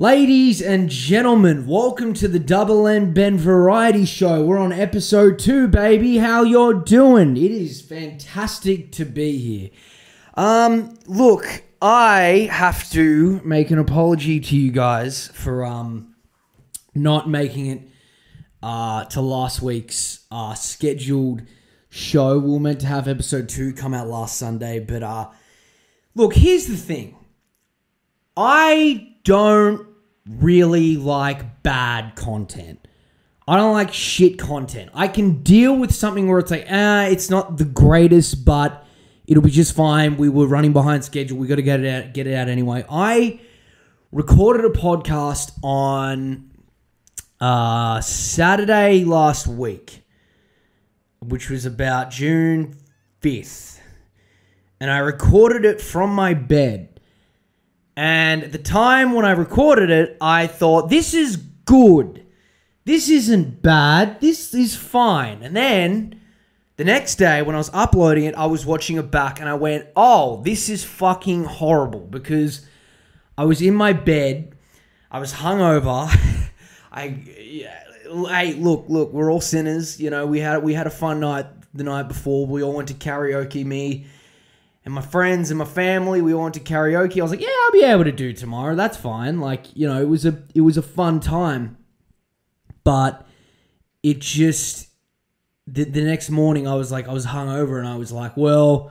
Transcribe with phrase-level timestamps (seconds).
[0.00, 4.42] Ladies and gentlemen, welcome to the Double N Ben Variety Show.
[4.42, 6.16] We're on episode two, baby.
[6.16, 7.36] How you're doing?
[7.36, 9.70] It is fantastic to be here.
[10.32, 16.14] Um, look, I have to make an apology to you guys for um
[16.94, 17.82] not making it
[18.62, 21.42] uh to last week's uh scheduled
[21.90, 22.38] show.
[22.38, 25.28] We were meant to have episode two come out last Sunday, but uh
[26.14, 27.16] look, here's the thing.
[28.34, 29.89] I don't
[30.38, 32.86] really like bad content.
[33.48, 34.90] I don't like shit content.
[34.94, 38.86] I can deal with something where it's like, ah, it's not the greatest, but
[39.26, 40.16] it'll be just fine.
[40.16, 41.38] We were running behind schedule.
[41.38, 42.84] We got to get it out, get it out anyway.
[42.88, 43.40] I
[44.12, 46.50] recorded a podcast on
[47.40, 50.04] uh, Saturday last week,
[51.20, 52.76] which was about June
[53.20, 53.80] fifth,
[54.78, 56.89] and I recorded it from my bed.
[58.00, 62.24] And at the time when I recorded it, I thought, this is good.
[62.86, 64.22] This isn't bad.
[64.22, 65.42] This is fine.
[65.42, 66.18] And then
[66.78, 69.52] the next day, when I was uploading it, I was watching it back and I
[69.52, 72.64] went, oh, this is fucking horrible because
[73.36, 74.54] I was in my bed.
[75.10, 76.08] I was hungover.
[76.90, 77.84] I, yeah,
[78.28, 80.00] hey, look, look, we're all sinners.
[80.00, 82.46] You know, we had we had a fun night the night before.
[82.46, 83.62] We all went to karaoke.
[83.62, 84.06] Me
[84.84, 87.18] and my friends and my family, we all went to karaoke.
[87.18, 88.74] I was like, yeah, I'll be able to do tomorrow.
[88.74, 89.40] That's fine.
[89.40, 91.76] Like, you know, it was a it was a fun time.
[92.82, 93.26] But
[94.02, 94.88] it just
[95.66, 98.90] the, the next morning I was like I was hungover and I was like, well,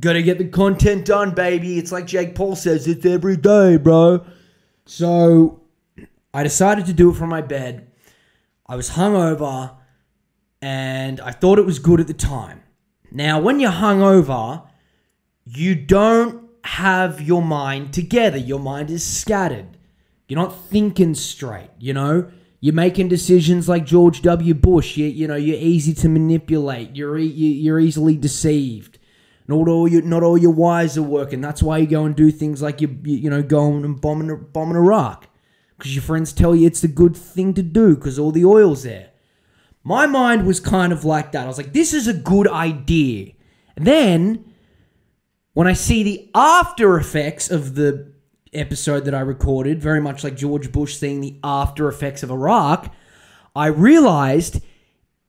[0.00, 1.78] gotta get the content done, baby.
[1.78, 4.24] It's like Jake Paul says, it's every day, bro.
[4.86, 5.60] So
[6.32, 7.90] I decided to do it from my bed.
[8.66, 9.76] I was hungover
[10.62, 12.62] and I thought it was good at the time.
[13.12, 14.66] Now, when you're hungover,
[15.46, 18.36] you don't have your mind together.
[18.36, 19.76] Your mind is scattered.
[20.28, 22.30] You're not thinking straight, you know?
[22.60, 24.52] You're making decisions like George W.
[24.54, 24.96] Bush.
[24.96, 26.96] You, you know, you're easy to manipulate.
[26.96, 28.98] You're, e- you- you're easily deceived.
[29.48, 31.40] Not all your not all your wires are working.
[31.40, 34.36] That's why you go and do things like you you, you know going and bombing
[34.52, 35.28] bombing Iraq
[35.78, 38.82] because your friends tell you it's the good thing to do because all the oil's
[38.82, 39.10] there.
[39.84, 41.44] My mind was kind of like that.
[41.44, 43.34] I was like, this is a good idea.
[43.76, 44.45] And then
[45.56, 48.12] when I see the after effects of the
[48.52, 52.94] episode that I recorded, very much like George Bush seeing the after effects of Iraq,
[53.54, 54.60] I realized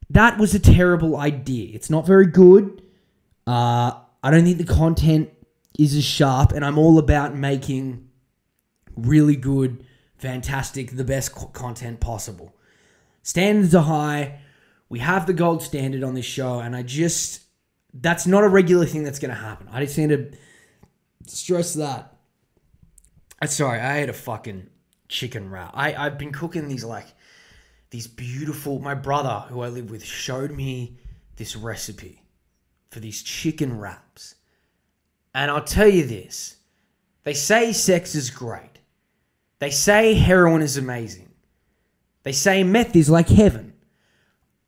[0.10, 1.74] that was a terrible idea.
[1.74, 2.82] It's not very good.
[3.48, 5.30] Uh, I don't think the content
[5.80, 8.10] is as sharp, and I'm all about making
[8.98, 9.82] really good,
[10.18, 12.54] fantastic, the best co- content possible.
[13.24, 14.42] Standards are high.
[14.90, 17.47] We have the gold standard on this show, and I just
[17.94, 19.68] that's not a regular thing that's going to happen.
[19.72, 20.32] I just need to
[21.26, 22.16] stress that.
[23.42, 24.70] I'm sorry, I ate a fucking
[25.08, 25.72] chicken wrap.
[25.74, 27.08] I I've been cooking these like
[27.90, 28.80] these beautiful.
[28.80, 30.98] My brother, who I live with, showed me
[31.36, 32.24] this recipe
[32.90, 34.36] for these chicken wraps,
[35.34, 36.58] and I'll tell you this:
[37.24, 38.80] they say sex is great.
[39.60, 41.30] They say heroin is amazing.
[42.24, 43.74] They say meth is like heaven.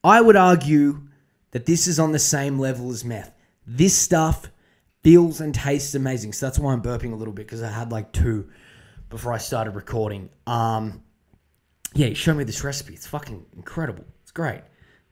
[0.03, 1.08] I would argue
[1.51, 3.33] that this is on the same level as meth.
[3.65, 4.51] This stuff
[5.03, 6.33] feels and tastes amazing.
[6.33, 8.49] So that's why I'm burping a little bit because I had like two
[9.09, 10.29] before I started recording.
[10.45, 11.03] Um,
[11.93, 12.93] yeah, he showed me this recipe.
[12.93, 14.05] It's fucking incredible.
[14.21, 14.61] It's great.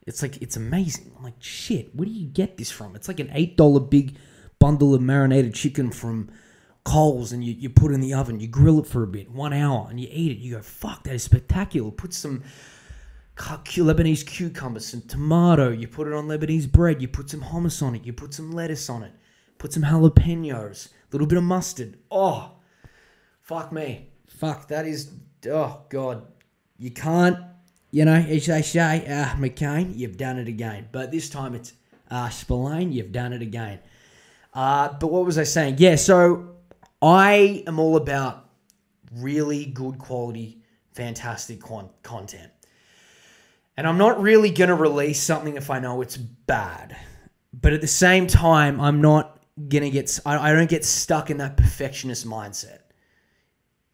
[0.05, 1.11] It's like it's amazing.
[1.17, 2.95] I'm like, shit, where do you get this from?
[2.95, 4.15] It's like an eight dollar big
[4.59, 6.29] bundle of marinated chicken from
[6.83, 9.29] Coles, and you, you put it in the oven, you grill it for a bit,
[9.29, 10.37] one hour, and you eat it.
[10.37, 11.91] You go, fuck, that is spectacular.
[11.91, 12.43] Put some
[13.37, 15.69] Lebanese cucumber, some tomato.
[15.69, 17.01] You put it on Lebanese bread.
[17.01, 18.05] You put some hummus on it.
[18.05, 19.11] You put some lettuce on it.
[19.57, 20.87] Put some jalapenos.
[20.87, 21.97] A little bit of mustard.
[22.11, 22.51] Oh,
[23.41, 24.09] fuck me.
[24.27, 25.11] Fuck, that is.
[25.49, 26.25] Oh, God.
[26.77, 27.37] You can't,
[27.91, 30.89] you know, as they say, ah, McCain, you've done it again.
[30.91, 31.73] But this time it's,
[32.11, 33.79] ah, Spillane, you've done it again.
[34.53, 35.75] Uh, but what was I saying?
[35.77, 36.55] Yeah, so
[37.01, 38.49] I am all about
[39.15, 42.51] really good quality, fantastic con- content.
[43.77, 46.97] And I'm not really going to release something if I know it's bad.
[47.53, 49.39] But at the same time, I'm not
[49.69, 52.79] going to get, I, I don't get stuck in that perfectionist mindset.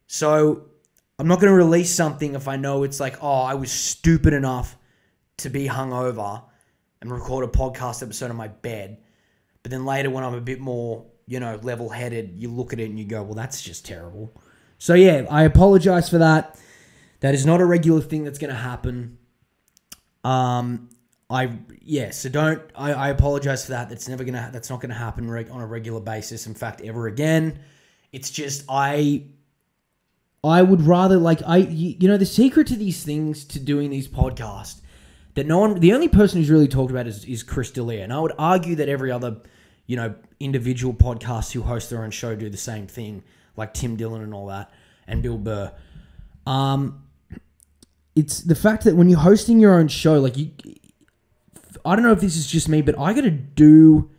[0.07, 0.69] So
[1.19, 4.33] I'm not going to release something if I know it's like, oh, I was stupid
[4.33, 4.77] enough
[5.37, 6.43] to be hungover
[7.01, 8.97] and record a podcast episode on my bed.
[9.63, 12.79] But then later, when I'm a bit more, you know, level headed, you look at
[12.79, 14.33] it and you go, well, that's just terrible.
[14.77, 16.59] So yeah, I apologize for that.
[17.21, 19.17] That is not a regular thing that's going to happen.
[20.23, 20.89] Um,
[21.29, 22.61] I yeah, so don't.
[22.75, 23.89] I, I apologize for that.
[23.89, 24.49] That's never gonna.
[24.53, 26.47] That's not gonna happen on a regular basis.
[26.47, 27.59] In fact, ever again.
[28.11, 29.23] It's just I
[30.43, 34.07] I would rather like I you, know the secret to these things to doing these
[34.07, 34.81] podcasts
[35.35, 38.03] that no one the only person who's really talked about is, is Chris D'Elia.
[38.03, 39.37] And I would argue that every other,
[39.87, 43.23] you know, individual podcast who host their own show do the same thing,
[43.55, 44.69] like Tim Dillon and all that,
[45.07, 45.71] and Bill Burr.
[46.45, 47.03] Um
[48.15, 50.51] it's the fact that when you're hosting your own show, like you
[51.85, 54.09] I don't know if this is just me, but I gotta do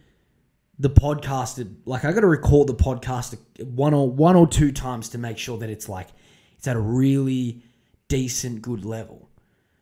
[0.78, 5.08] the podcast like I got to record the podcast one or one or two times
[5.10, 6.08] to make sure that it's like
[6.56, 7.62] it's at a really
[8.08, 9.28] decent good level.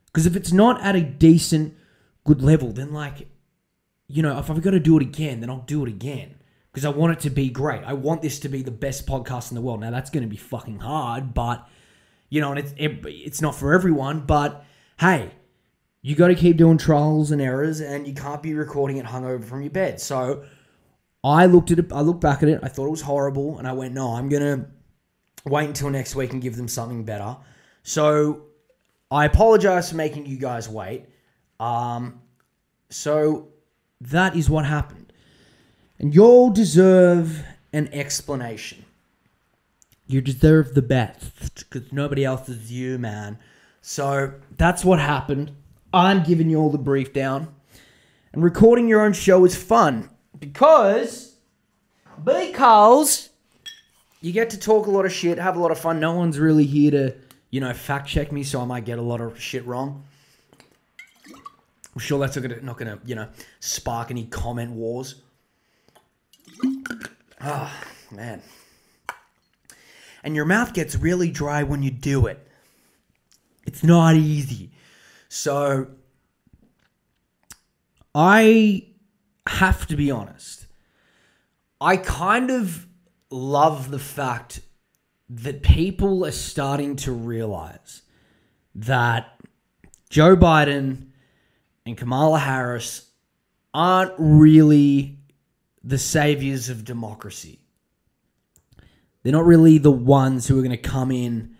[0.07, 1.75] Because if it's not at a decent
[2.25, 3.27] good level, then like
[4.07, 6.35] you know, if I've got to do it again, then I'll do it again
[6.71, 7.83] because I want it to be great.
[7.85, 9.81] I want this to be the best podcast in the world.
[9.81, 11.67] Now that's going to be fucking hard, but
[12.33, 14.65] you know, and it's it, it's not for everyone, but
[14.99, 15.33] hey,
[16.01, 19.45] you got to keep doing trials and errors and you can't be recording it hungover
[19.45, 20.01] from your bed.
[20.01, 20.43] So
[21.23, 21.93] I looked at it.
[21.93, 22.61] I looked back at it.
[22.63, 24.71] I thought it was horrible, and I went, "No, I'm gonna
[25.45, 27.37] wait until next week and give them something better."
[27.83, 28.47] So
[29.11, 31.05] I apologize for making you guys wait.
[31.61, 32.23] Um,
[32.89, 33.49] so
[34.01, 35.13] that is what happened,
[35.99, 37.45] and you all deserve
[37.75, 38.87] an explanation.
[40.13, 43.39] You deserve the best because nobody else is you, man.
[43.81, 45.53] So that's what happened.
[45.95, 47.55] I'm giving you all the brief down.
[48.35, 51.37] And recording your own show is fun because
[52.23, 53.31] because
[54.21, 55.99] you get to talk a lot of shit, have a lot of fun.
[55.99, 57.15] No one's really here to,
[57.51, 60.05] you know, fact check me, so I might get a lot of shit wrong.
[61.95, 63.29] I'm sure that's not gonna, not gonna you know,
[63.61, 65.23] spark any comment wars.
[67.41, 68.43] Ah, oh, man.
[70.23, 72.47] And your mouth gets really dry when you do it.
[73.67, 74.71] It's not easy.
[75.29, 75.89] So,
[78.15, 78.87] I
[79.47, 80.67] have to be honest.
[81.81, 82.87] I kind of
[83.31, 84.61] love the fact
[85.29, 88.03] that people are starting to realize
[88.75, 89.41] that
[90.11, 91.07] Joe Biden
[91.87, 93.09] and Kamala Harris
[93.73, 95.19] aren't really
[95.83, 97.62] the saviors of democracy.
[99.23, 101.57] They're not really the ones who are going to come in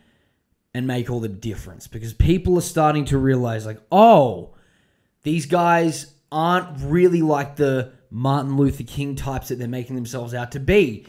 [0.75, 4.55] and make all the difference because people are starting to realize, like, oh,
[5.23, 10.53] these guys aren't really like the Martin Luther King types that they're making themselves out
[10.53, 11.07] to be.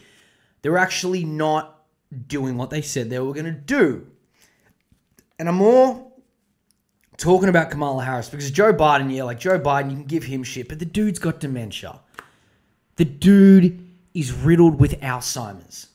[0.62, 1.82] They're actually not
[2.26, 4.06] doing what they said they were going to do.
[5.38, 6.12] And I'm more
[7.16, 10.42] talking about Kamala Harris because Joe Biden, yeah, like Joe Biden, you can give him
[10.42, 12.00] shit, but the dude's got dementia.
[12.96, 15.88] The dude is riddled with Alzheimer's.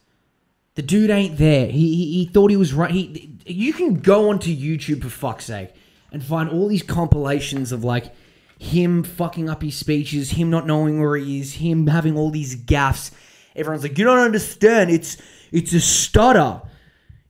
[0.80, 1.66] The dude ain't there.
[1.66, 2.90] He, he, he thought he was right.
[2.90, 5.74] He, you can go onto YouTube for fuck's sake
[6.14, 8.14] and find all these compilations of like
[8.58, 12.56] him fucking up his speeches, him not knowing where he is, him having all these
[12.56, 13.12] gaffes.
[13.58, 14.90] Everyone's like, you don't understand.
[14.90, 15.18] It's
[15.52, 16.62] it's a stutter.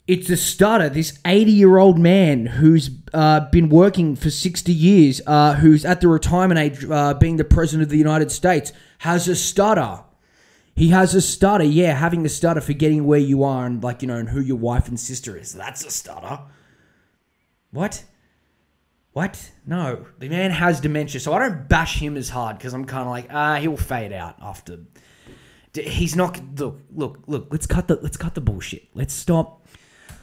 [0.06, 0.88] It's a stutter.
[0.88, 6.02] This 80 year old man who's uh, been working for 60 years, uh, who's at
[6.02, 10.04] the retirement age, uh, being the president of the United States, has a stutter.
[10.80, 11.66] He has a stutter.
[11.66, 14.56] Yeah, having a stutter, forgetting where you are and like you know and who your
[14.56, 15.52] wife and sister is.
[15.52, 16.40] That's a stutter.
[17.72, 18.06] What?
[19.12, 19.52] What?
[19.66, 23.04] No, the man has dementia, so I don't bash him as hard because I'm kind
[23.04, 24.80] of like, ah, he'll fade out after.
[25.74, 26.40] He's not.
[26.58, 27.48] Look, look, look.
[27.52, 28.00] Let's cut the.
[28.02, 28.88] Let's cut the bullshit.
[28.94, 29.68] Let's stop.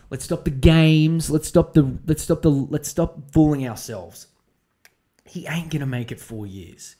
[0.08, 1.28] Let's stop the games.
[1.28, 1.98] Let's stop the.
[2.06, 2.50] Let's stop the.
[2.50, 4.28] Let's stop fooling ourselves.
[5.26, 6.96] He ain't gonna make it four years,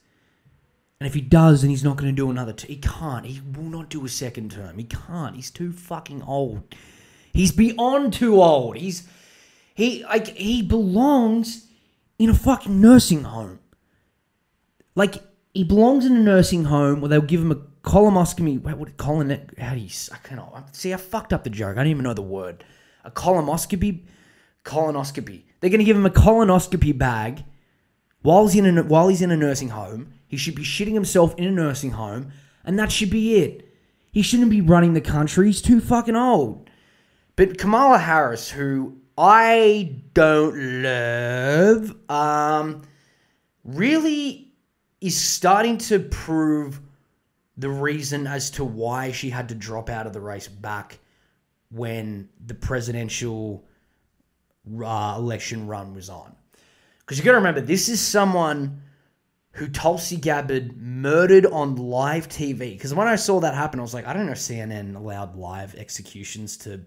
[0.99, 2.53] and if he does, then he's not gonna do another.
[2.53, 3.27] T- he can't.
[3.27, 4.79] He will not do a second term.
[4.79, 5.37] He can't.
[5.37, 6.63] He's too fucking old.
[7.33, 8.79] He's beyond too old.
[8.79, 9.07] He's
[9.75, 11.67] he like he belongs
[12.19, 13.59] in a fucking nursing home.
[14.95, 15.23] Like
[15.53, 18.63] he belongs in a nursing home where they'll give him a colonoscopy.
[18.63, 18.97] Wait, what?
[18.97, 19.51] Colon?
[19.59, 19.91] How do you?
[20.13, 20.75] I cannot.
[20.75, 21.77] See, I fucked up the joke.
[21.77, 22.65] I don't even know the word.
[23.05, 24.07] A colonoscopy.
[24.65, 25.43] Colonoscopy.
[25.61, 27.45] They're gonna give him a colonoscopy bag
[28.23, 30.15] while he's in a, while he's in a nursing home.
[30.27, 32.33] He should be shitting himself in a nursing home,
[32.65, 33.73] and that should be it.
[34.13, 35.47] He shouldn't be running the country.
[35.47, 36.71] He's too fucking old.
[37.37, 42.83] But Kamala Harris, who I don't love, um,
[43.65, 44.55] really
[45.01, 46.81] is starting to prove
[47.59, 50.99] the reason as to why she had to drop out of the race back
[51.71, 53.65] when the presidential
[54.83, 56.35] uh, election run was on.
[57.01, 58.83] Because you got to remember, this is someone
[59.57, 62.73] who Tulsi Gabbard murdered on live TV.
[62.73, 65.75] Because when I saw that happen, I was like, I don't know, CNN allowed live
[65.75, 66.83] executions to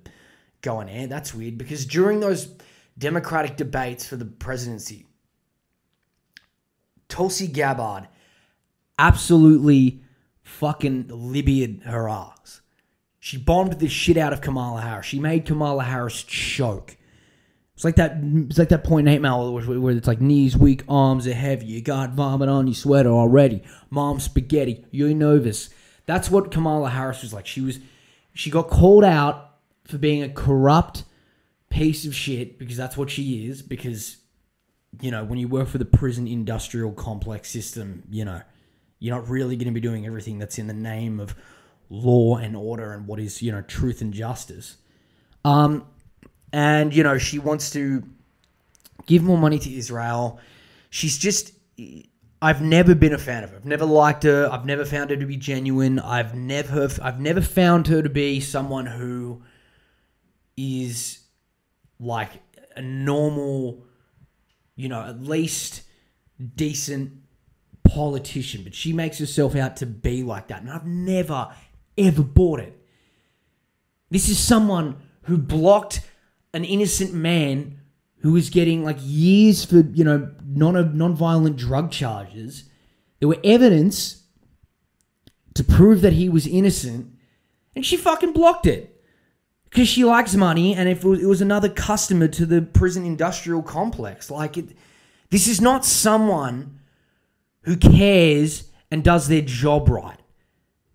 [0.61, 1.07] go on air.
[1.07, 2.55] That's weird because during those
[2.95, 5.07] Democratic debates for the presidency,
[7.07, 8.07] Tulsi Gabbard
[8.99, 10.03] absolutely
[10.43, 12.61] fucking libyered her ass.
[13.19, 15.07] She bombed the shit out of Kamala Harris.
[15.07, 16.97] She made Kamala Harris choke.
[17.79, 18.17] It's like that.
[18.21, 21.33] It's like that point in Eight Mile where, where it's like knees weak, arms are
[21.33, 21.67] heavy.
[21.67, 23.63] You got vomit on your sweater already.
[23.89, 24.86] Mom spaghetti.
[24.91, 25.69] You're nervous.
[26.05, 27.48] That's what Kamala Harris was like.
[27.48, 27.79] She was.
[28.33, 29.51] She got called out
[29.86, 31.05] for being a corrupt
[31.69, 33.62] piece of shit because that's what she is.
[33.62, 34.17] Because
[35.00, 38.41] you know when you work for the prison industrial complex system, you know
[39.00, 41.33] you're not really going to be doing everything that's in the name of
[41.89, 44.75] law and order and what is you know truth and justice.
[45.45, 45.86] Um,
[46.51, 48.03] and you know she wants to
[49.06, 50.39] give more money to Israel.
[50.89, 51.53] She's just
[52.41, 53.58] I've never been a fan of her.
[53.58, 54.50] I've never liked her.
[54.51, 56.00] I've never found her to be genuine.
[56.00, 59.44] I've never I've never found her to be someone who
[60.56, 61.20] is
[62.00, 62.32] like
[62.75, 63.84] a normal,
[64.75, 65.84] you know, at least
[66.56, 67.12] decent
[67.84, 70.62] politician, but she makes herself out to be like that.
[70.62, 71.53] And I've never
[71.98, 72.75] ever bought it.
[74.10, 76.01] This is someone who blocked
[76.53, 77.79] an innocent man
[78.22, 82.65] who was getting like years for you know non non-violent drug charges.
[83.20, 84.24] There were evidence
[85.56, 87.13] to prove that he was innocent,
[87.75, 89.03] and she fucking blocked it
[89.70, 93.06] because she likes money, and if it was, it was another customer to the prison
[93.06, 94.75] industrial complex, like it,
[95.29, 96.79] this is not someone
[97.62, 100.20] who cares and does their job right.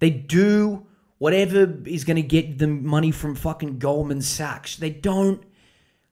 [0.00, 0.86] They do
[1.18, 4.76] whatever is going to get them money from fucking Goldman Sachs.
[4.76, 5.42] They don't.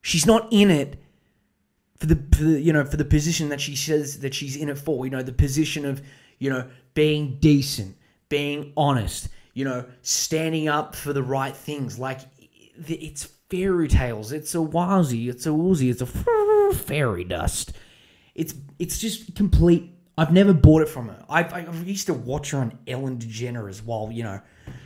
[0.01, 1.01] She's not in it
[1.99, 4.69] for the, for the you know for the position that she says that she's in
[4.69, 5.05] it for.
[5.05, 6.03] You know the position of
[6.39, 7.97] you know being decent,
[8.29, 9.29] being honest.
[9.55, 11.99] You know standing up for the right things.
[11.99, 12.21] Like
[12.87, 14.33] it's fairy tales.
[14.33, 15.29] It's a wazi.
[15.29, 15.91] It's a woozy.
[15.91, 16.07] It's a
[16.75, 17.73] fairy dust.
[18.35, 19.91] It's it's just complete.
[20.19, 21.25] I've never bought it from her.
[21.29, 24.41] I, I used to watch her on Ellen DeGeneres while you know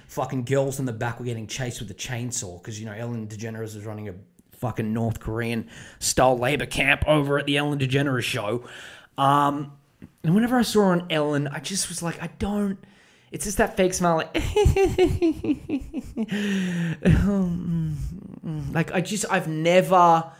[0.08, 3.26] fucking girls in the back were getting chased with a chainsaw because you know Ellen
[3.26, 4.14] DeGeneres was running a
[4.52, 8.64] fucking North Korean style labor camp over at the Ellen DeGeneres show.
[9.18, 9.72] Um,
[10.22, 12.78] and whenever I saw her on Ellen, I just was like, I don't.
[13.32, 14.34] It's just that fake smile, like,
[18.72, 20.30] like I just I've never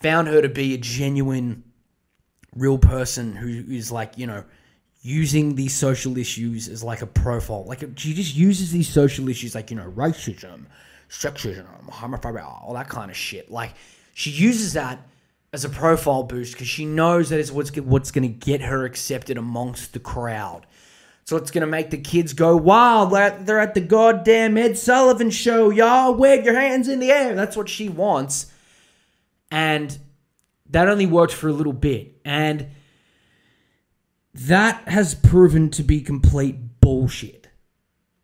[0.00, 1.62] found her to be a genuine,
[2.56, 4.44] real person who is like you know
[5.02, 7.64] using these social issues as like a profile.
[7.64, 10.66] Like she just uses these social issues like, you know, racism,
[11.08, 13.50] sexism, homophobia, all that kind of shit.
[13.50, 13.72] Like
[14.14, 15.00] she uses that
[15.52, 18.84] as a profile boost because she knows that is what's what's going to get her
[18.84, 20.66] accepted amongst the crowd.
[21.24, 25.30] So it's going to make the kids go, wow, they're at the goddamn Ed Sullivan
[25.30, 26.14] show, y'all.
[26.14, 27.36] Wave your hands in the air.
[27.36, 28.52] That's what she wants.
[29.50, 29.96] And
[30.70, 32.20] that only worked for a little bit.
[32.24, 32.66] And
[34.34, 37.48] that has proven to be complete bullshit.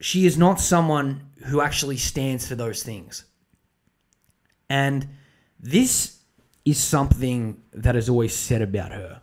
[0.01, 3.25] She is not someone who actually stands for those things.
[4.69, 5.09] And
[5.59, 6.19] this
[6.65, 9.23] is something that is always said about her.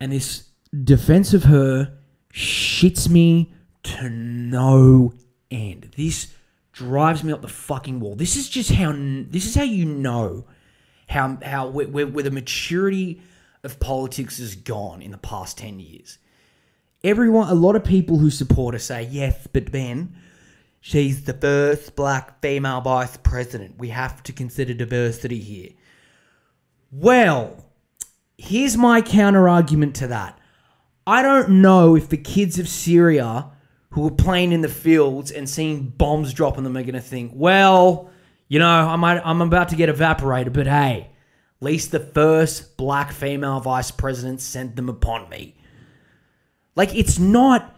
[0.00, 0.48] And this
[0.82, 1.96] defense of her
[2.32, 3.52] shits me
[3.84, 5.14] to no
[5.50, 5.92] end.
[5.96, 6.34] This
[6.72, 8.16] drives me up the fucking wall.
[8.16, 10.44] This is just how this is how you know
[11.08, 13.22] how how where, where the maturity
[13.64, 16.18] of politics is gone in the past 10 years.
[17.02, 20.16] Everyone, a lot of people who support her say, yes, but Ben,
[20.80, 23.78] she's the first black female vice president.
[23.78, 25.70] We have to consider diversity here.
[26.90, 27.64] Well,
[28.38, 30.38] here's my counter argument to that.
[31.06, 33.50] I don't know if the kids of Syria
[33.90, 37.00] who are playing in the fields and seeing bombs drop on them are going to
[37.00, 38.10] think, well,
[38.48, 41.10] you know, I might, I'm about to get evaporated, but hey,
[41.64, 45.56] least the first black female vice president sent them upon me.
[46.76, 47.74] Like, it's not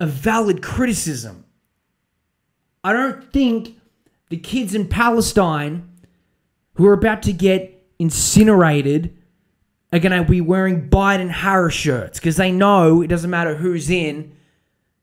[0.00, 1.44] a valid criticism.
[2.84, 3.78] I don't think
[4.28, 5.88] the kids in Palestine
[6.74, 9.16] who are about to get incinerated
[9.92, 13.90] are going to be wearing Biden Harris shirts because they know it doesn't matter who's
[13.90, 14.34] in,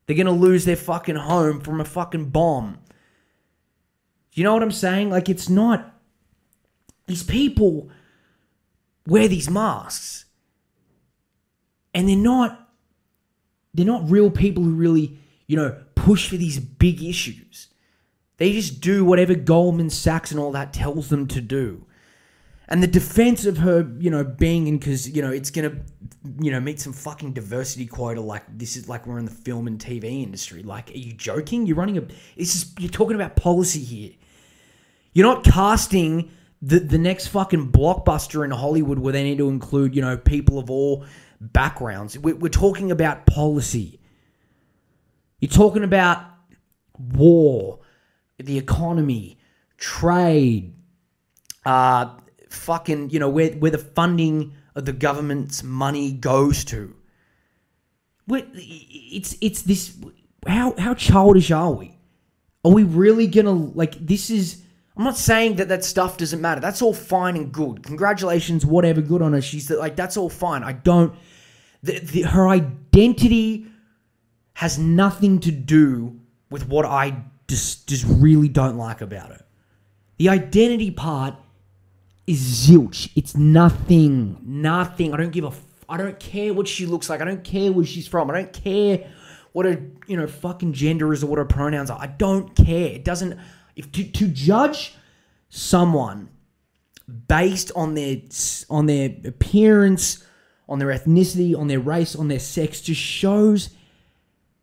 [0.05, 2.79] they're going to lose their fucking home from a fucking bomb.
[4.33, 5.09] You know what I'm saying?
[5.09, 5.93] Like, it's not.
[7.05, 7.89] These people
[9.09, 10.25] wear these masks.
[11.93, 12.69] And they're not
[13.73, 17.67] they're not real people who really, you know, push for these big issues.
[18.37, 21.85] They just do whatever Goldman Sachs and all that tells them to do.
[22.71, 25.73] And the defense of her, you know, being in because, you know, it's gonna,
[26.39, 29.65] you know, meet some fucking diversity quota like this is like we're in the film
[29.65, 30.61] and TV industry.
[30.61, 31.65] Like, are you joking?
[31.65, 32.01] You're running a
[32.35, 34.11] it's just you're talking about policy here.
[35.13, 39.95] You're not casting the the next fucking blockbuster in Hollywood where they need to include
[39.95, 41.05] you know people of all
[41.39, 42.17] backgrounds.
[42.17, 43.99] We're, we're talking about policy.
[45.39, 46.25] You're talking about
[46.97, 47.79] war,
[48.37, 49.37] the economy,
[49.77, 50.73] trade,
[51.65, 52.17] uh,
[52.49, 56.95] fucking, you know, where, where the funding of the government's money goes to.
[58.27, 59.97] We're, it's it's this.
[60.45, 61.97] How how childish are we?
[62.63, 64.29] Are we really gonna like this?
[64.29, 64.61] Is
[64.99, 66.59] I'm not saying that that stuff doesn't matter.
[66.59, 67.83] That's all fine and good.
[67.83, 68.99] Congratulations, whatever.
[68.99, 69.41] Good on her.
[69.41, 70.61] She's like that's all fine.
[70.61, 71.15] I don't.
[71.81, 73.65] The, the, her identity
[74.55, 79.45] has nothing to do with what I just just really don't like about her.
[80.17, 81.35] The identity part
[82.27, 83.09] is zilch.
[83.15, 84.37] It's nothing.
[84.43, 85.13] Nothing.
[85.13, 85.47] I don't give a.
[85.47, 87.21] F- I don't care what she looks like.
[87.21, 88.29] I don't care where she's from.
[88.29, 89.09] I don't care
[89.53, 91.97] what her you know fucking gender is or what her pronouns are.
[92.01, 92.89] I don't care.
[92.89, 93.39] It doesn't.
[93.79, 94.95] If to, to judge
[95.47, 96.27] someone
[97.29, 98.17] based on their
[98.69, 100.21] on their appearance,
[100.67, 103.69] on their ethnicity, on their race, on their sex, just shows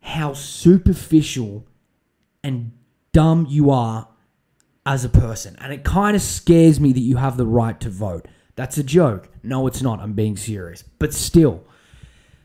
[0.01, 1.67] how superficial
[2.45, 2.73] and
[3.13, 4.07] dumb you are
[4.85, 5.57] as a person.
[5.61, 8.29] And it kind of scares me that you have the right to vote.
[8.55, 9.31] That's a joke.
[9.43, 10.01] No, it's not.
[10.01, 10.85] I'm being serious.
[10.99, 11.65] But still,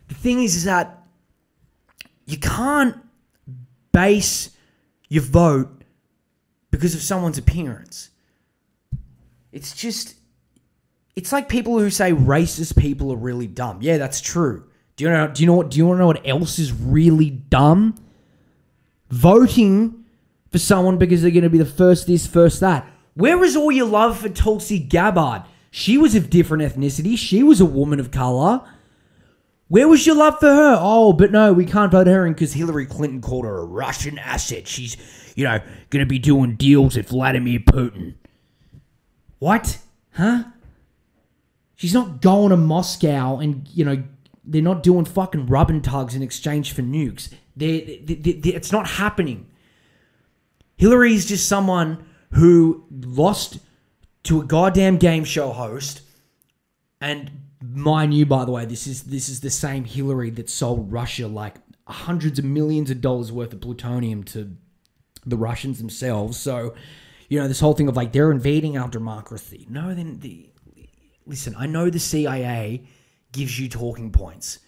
[0.08, 1.04] the thing is, is that
[2.26, 2.96] you can't
[3.92, 4.52] base
[5.10, 5.81] your vote
[6.72, 8.10] because of someone's appearance.
[9.52, 10.16] It's just,
[11.16, 13.80] it's like people who say racist people are really dumb.
[13.82, 14.66] Yeah, that's true.
[14.96, 15.28] Do you know?
[15.28, 15.70] Do you know what?
[15.70, 17.96] Do you want to know what else is really dumb?
[19.10, 20.06] Voting
[20.52, 22.88] for someone because they're going to be the first this, first that.
[23.14, 25.44] Where is all your love for Tulsi Gabbard?
[25.70, 27.18] She was of different ethnicity.
[27.18, 28.62] She was a woman of color.
[29.70, 30.78] Where was your love for her?
[30.80, 34.20] Oh, but no, we can't vote her in because Hillary Clinton called her a Russian
[34.20, 34.68] asset.
[34.68, 34.98] She's,
[35.36, 35.60] you know,
[35.90, 38.16] going to be doing deals with Vladimir Putin.
[39.40, 39.80] What?
[40.14, 40.44] Huh?
[41.76, 44.04] She's not going to Moscow and, you know,
[44.44, 47.32] they're not doing fucking rub and tugs in exchange for nukes.
[47.56, 49.48] They're, they they it's not happening.
[50.78, 53.60] Hillary's just someone who lost
[54.24, 56.02] to a goddamn game show host.
[57.00, 60.92] And mind you, by the way, this is this is the same Hillary that sold
[60.92, 61.56] Russia like
[61.88, 64.56] hundreds of millions of dollars worth of plutonium to
[65.26, 66.38] the Russians themselves.
[66.38, 66.76] So,
[67.30, 69.66] you know, this whole thing of like they're invading our democracy.
[69.70, 70.50] No, then the
[71.26, 72.84] listen, I know the CIA
[73.32, 74.60] gives you talking points.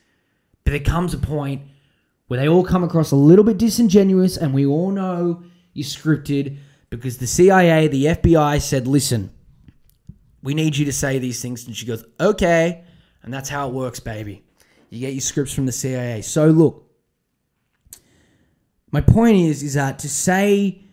[0.63, 1.63] But there comes a point
[2.27, 6.57] where they all come across a little bit disingenuous, and we all know you're scripted
[6.89, 9.31] because the CIA, the FBI said, listen,
[10.41, 11.65] we need you to say these things.
[11.65, 12.83] And she goes, okay.
[13.23, 14.43] And that's how it works, baby.
[14.89, 16.21] You get your scripts from the CIA.
[16.21, 16.82] So look,
[18.93, 20.83] my point is, is that to say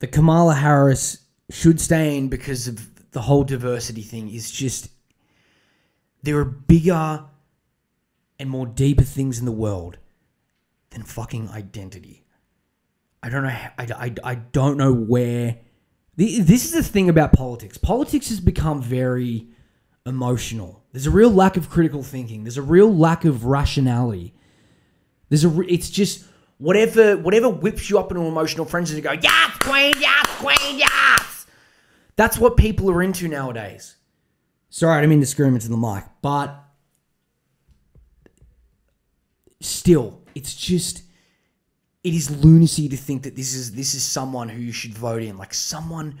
[0.00, 1.18] that Kamala Harris
[1.50, 4.90] should stay in because of the whole diversity thing is just
[6.24, 7.24] there are bigger
[8.40, 9.98] and more deeper things in the world
[10.90, 12.24] than fucking identity.
[13.22, 13.48] I don't know.
[13.48, 15.58] I, I, I don't know where.
[16.16, 17.78] This is the thing about politics.
[17.78, 19.46] Politics has become very
[20.04, 20.82] emotional.
[20.90, 22.42] There's a real lack of critical thinking.
[22.42, 24.34] There's a real lack of rationality.
[25.28, 25.60] There's a.
[25.72, 26.24] It's just
[26.58, 31.46] whatever whatever whips you up into emotional frenzy to go yes, queen, yes, queen, yes.
[32.16, 33.96] That's what people are into nowadays.
[34.70, 36.64] Sorry, I didn't mean to scream into the mic, but
[39.60, 41.02] still, it's just
[42.04, 45.22] it is lunacy to think that this is this is someone who you should vote
[45.22, 46.18] in, like someone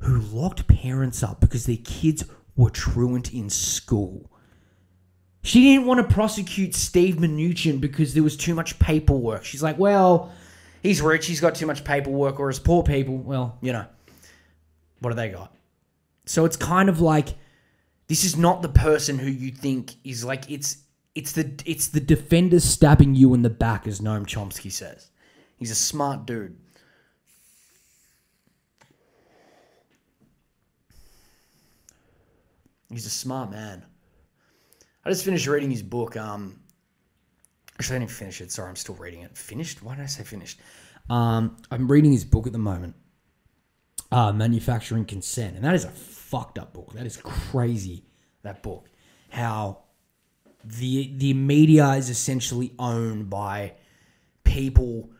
[0.00, 2.24] who locked parents up because their kids
[2.56, 4.30] were truant in school.
[5.42, 9.44] She didn't want to prosecute Steve Mnuchin because there was too much paperwork.
[9.44, 10.32] She's like, well,
[10.82, 13.86] he's rich, he's got too much paperwork, or as poor people, well, you know,
[15.00, 15.54] what do they got?
[16.26, 17.28] So it's kind of like
[18.08, 20.78] this is not the person who you think is like it's
[21.14, 25.10] it's the it's the defender stabbing you in the back, as Noam Chomsky says.
[25.56, 26.56] He's a smart dude.
[32.90, 33.84] He's a smart man.
[35.08, 36.18] I just finished reading his book.
[36.18, 36.60] Um,
[37.78, 38.52] actually, I didn't finish it.
[38.52, 39.38] Sorry, I'm still reading it.
[39.38, 39.82] Finished?
[39.82, 40.60] Why did I say finished?
[41.08, 42.94] Um, I'm reading his book at the moment.
[44.12, 46.92] Uh, Manufacturing Consent, and that is a fucked up book.
[46.92, 48.04] That is crazy.
[48.42, 48.90] That book,
[49.30, 49.84] how
[50.62, 53.76] the the media is essentially owned by
[54.44, 55.10] people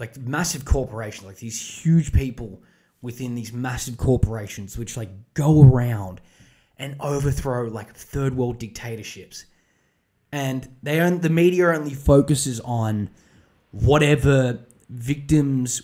[0.00, 2.62] like massive corporations, like these huge people
[3.02, 6.20] within these massive corporations, which like go around
[6.80, 9.44] and overthrow like third world dictatorships.
[10.32, 13.10] And they own, the media only focuses on
[13.70, 15.82] whatever victims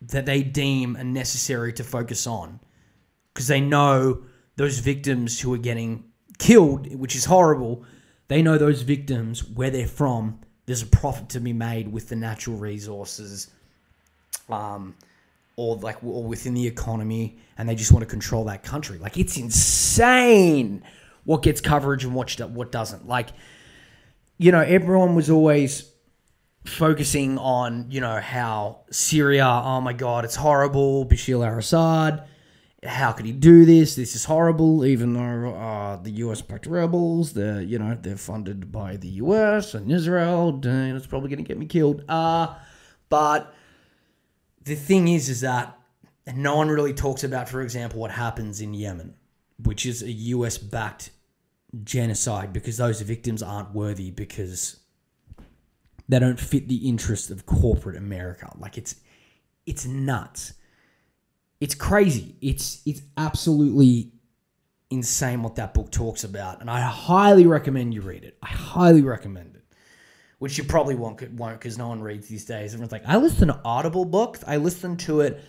[0.00, 2.58] that they deem are necessary to focus on
[3.34, 4.22] because they know
[4.56, 6.04] those victims who are getting
[6.38, 7.84] killed, which is horrible,
[8.28, 12.16] they know those victims, where they're from, there's a profit to be made with the
[12.16, 13.48] natural resources
[14.48, 14.94] um,
[15.60, 18.98] or like or within the economy, and they just want to control that country.
[18.98, 20.82] Like it's insane
[21.24, 23.06] what gets coverage and what what doesn't.
[23.06, 23.28] Like
[24.38, 25.92] you know, everyone was always
[26.64, 29.46] focusing on you know how Syria.
[29.46, 31.06] Oh my God, it's horrible.
[31.06, 32.26] Bashar al-Assad.
[32.82, 33.94] How could he do this?
[33.94, 34.86] This is horrible.
[34.86, 36.40] Even though uh, the U.S.
[36.40, 39.74] backed rebels, they're you know they're funded by the U.S.
[39.74, 40.58] and Israel.
[40.64, 42.02] It's probably going to get me killed.
[42.08, 42.54] Uh
[43.10, 43.52] but
[44.62, 45.78] the thing is, is that
[46.34, 49.14] no one really talks about, for example, what happens in Yemen,
[49.62, 51.10] which is a US backed
[51.84, 54.80] genocide because those victims aren't worthy because
[56.08, 58.50] they don't fit the interest of corporate America.
[58.58, 58.96] Like it's
[59.66, 60.54] it's nuts.
[61.60, 62.36] It's crazy.
[62.40, 64.12] It's it's absolutely
[64.90, 68.36] insane what that book talks about, and I highly recommend you read it.
[68.42, 69.59] I highly recommend it
[70.40, 72.72] which you probably won't won't because no one reads these days.
[72.72, 74.42] Everyone's like, I listen to Audible books.
[74.46, 75.44] I listen to it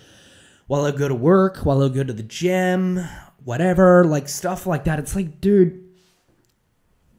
[0.67, 2.99] while I go to work, while I go to the gym,
[3.45, 4.99] whatever, like stuff like that.
[4.99, 5.81] It's like, dude,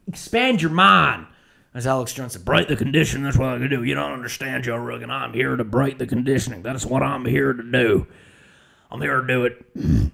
[0.07, 1.27] expand your mind.
[1.75, 3.25] As Alex Jones said, break the conditioning.
[3.25, 3.83] That's what I can do.
[3.83, 5.11] You don't understand, Joe Rogan.
[5.11, 6.63] I'm here to break the conditioning.
[6.63, 8.07] That's what I'm here to do.
[8.91, 9.67] I'm here to do it.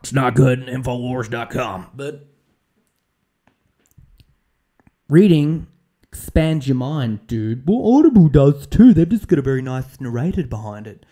[0.00, 0.68] It's not good.
[0.68, 1.92] In Infowars.com.
[1.94, 2.26] But
[5.08, 5.66] reading
[6.14, 7.68] expands your mind, dude.
[7.68, 8.94] Well, Audible does too.
[8.94, 11.04] They've just got a very nice narrator behind it.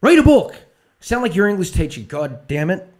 [0.00, 0.56] Read a book.
[0.98, 2.00] Sound like your English teacher.
[2.00, 2.92] God damn it.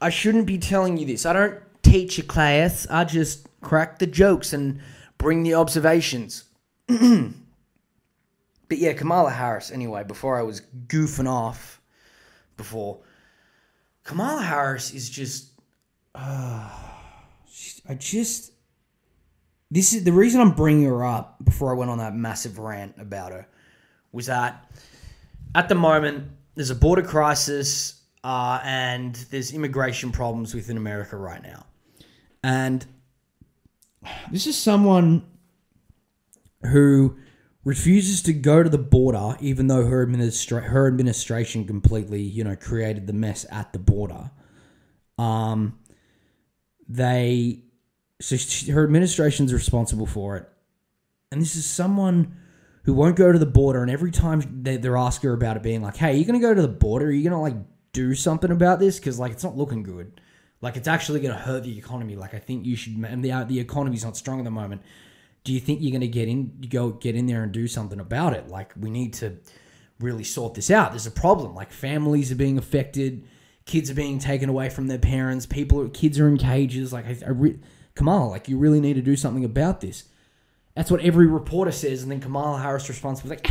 [0.00, 1.24] I shouldn't be telling you this.
[1.24, 2.88] I don't teach a class.
[2.90, 4.80] I just crack the jokes and
[5.16, 6.42] bring the observations.
[6.88, 6.98] but
[8.70, 11.80] yeah, Kamala Harris, anyway, before I was goofing off
[12.56, 12.98] before,
[14.02, 15.50] Kamala Harris is just.
[16.16, 16.68] Uh,
[17.88, 18.51] I just
[19.72, 22.94] this is the reason I'm bringing her up before I went on that massive rant
[22.98, 23.48] about her
[24.12, 24.70] was that
[25.54, 31.42] at the moment there's a border crisis uh, and there's immigration problems within America right
[31.42, 31.64] now,
[32.44, 32.84] and
[34.30, 35.24] this is someone
[36.64, 37.16] who
[37.64, 42.56] refuses to go to the border, even though her administra- her administration completely, you know,
[42.56, 44.30] created the mess at the border.
[45.16, 45.78] Um,
[46.88, 47.62] they
[48.22, 50.48] so she, her administration's responsible for it.
[51.32, 52.36] And this is someone
[52.84, 53.82] who won't go to the border.
[53.82, 56.40] And every time they, they're asking her about it, being like, hey, are you going
[56.40, 57.06] to go to the border?
[57.06, 57.56] Are you going to like
[57.92, 58.98] do something about this?
[58.98, 60.20] Because like it's not looking good.
[60.60, 62.14] Like it's actually going to hurt the economy.
[62.14, 62.94] Like I think you should.
[63.04, 64.82] And the uh, the economy's not strong at the moment.
[65.42, 66.60] Do you think you're going to get in?
[66.68, 68.48] Go get in there and do something about it?
[68.48, 69.38] Like we need to
[69.98, 70.92] really sort this out.
[70.92, 71.56] There's a problem.
[71.56, 73.24] Like families are being affected.
[73.64, 75.46] Kids are being taken away from their parents.
[75.46, 76.92] People, kids are in cages.
[76.92, 77.30] Like I, I
[77.94, 80.04] Kamala, like you really need to do something about this.
[80.74, 83.46] That's what every reporter says, and then Kamala Harris responds with like,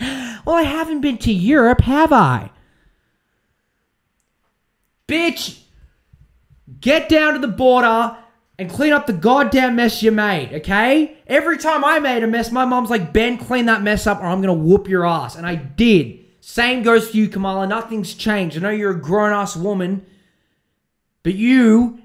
[0.44, 2.50] "Well, I haven't been to Europe, have I?"
[5.06, 5.60] Bitch,
[6.80, 8.16] get down to the border
[8.58, 11.16] and clean up the goddamn mess you made, okay?
[11.26, 14.26] Every time I made a mess, my mom's like, Ben, clean that mess up or
[14.26, 15.36] I'm gonna whoop your ass.
[15.36, 16.20] And I did.
[16.40, 17.66] Same goes to you, Kamala.
[17.66, 18.56] Nothing's changed.
[18.56, 20.04] I know you're a grown ass woman,
[21.22, 22.00] but you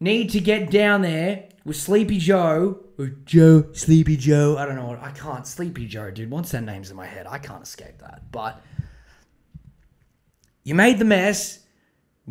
[0.00, 4.56] need to get down there with Sleepy Joe or Joe, Sleepy Joe.
[4.58, 4.86] I don't know.
[4.86, 5.02] What.
[5.02, 5.46] I can't.
[5.46, 6.30] Sleepy Joe, dude.
[6.30, 8.32] Once that name's in my head, I can't escape that.
[8.32, 8.60] But
[10.64, 11.58] you made the mess.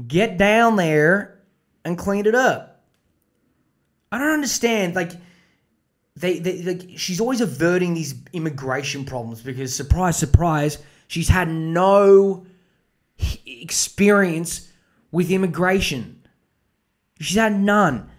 [0.08, 1.40] Get down there
[1.84, 2.84] and clean it up.
[4.12, 4.96] I don't understand.
[4.96, 5.12] Like,
[6.16, 10.78] they, they like she's always averting these immigration problems because surprise, surprise,
[11.08, 12.46] she's had no
[13.46, 14.72] experience
[15.12, 16.19] with immigration.
[17.20, 18.10] She's had none.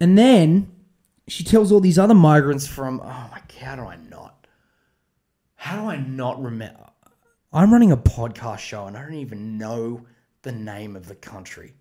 [0.00, 0.70] And then
[1.26, 4.46] she tells all these other migrants from, oh my God, how do I not?
[5.56, 6.90] How do I not remember?
[7.52, 10.04] I'm running a podcast show and I don't even know
[10.42, 11.74] the name of the country.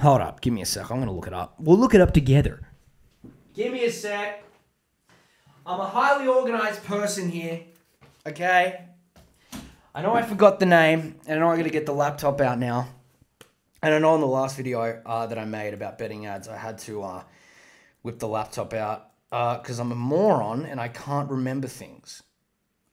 [0.00, 0.90] Hold up, give me a sec.
[0.90, 1.54] I'm going to look it up.
[1.58, 2.68] We'll look it up together.
[3.54, 4.44] Give me a sec.
[5.64, 7.62] I'm a highly organized person here.
[8.26, 8.84] Okay?
[9.94, 12.40] I know I forgot the name, and I know I got to get the laptop
[12.40, 12.88] out now.
[13.82, 16.56] And I know in the last video uh, that I made about betting ads, I
[16.56, 17.22] had to uh,
[18.02, 22.22] whip the laptop out because uh, I'm a moron and I can't remember things.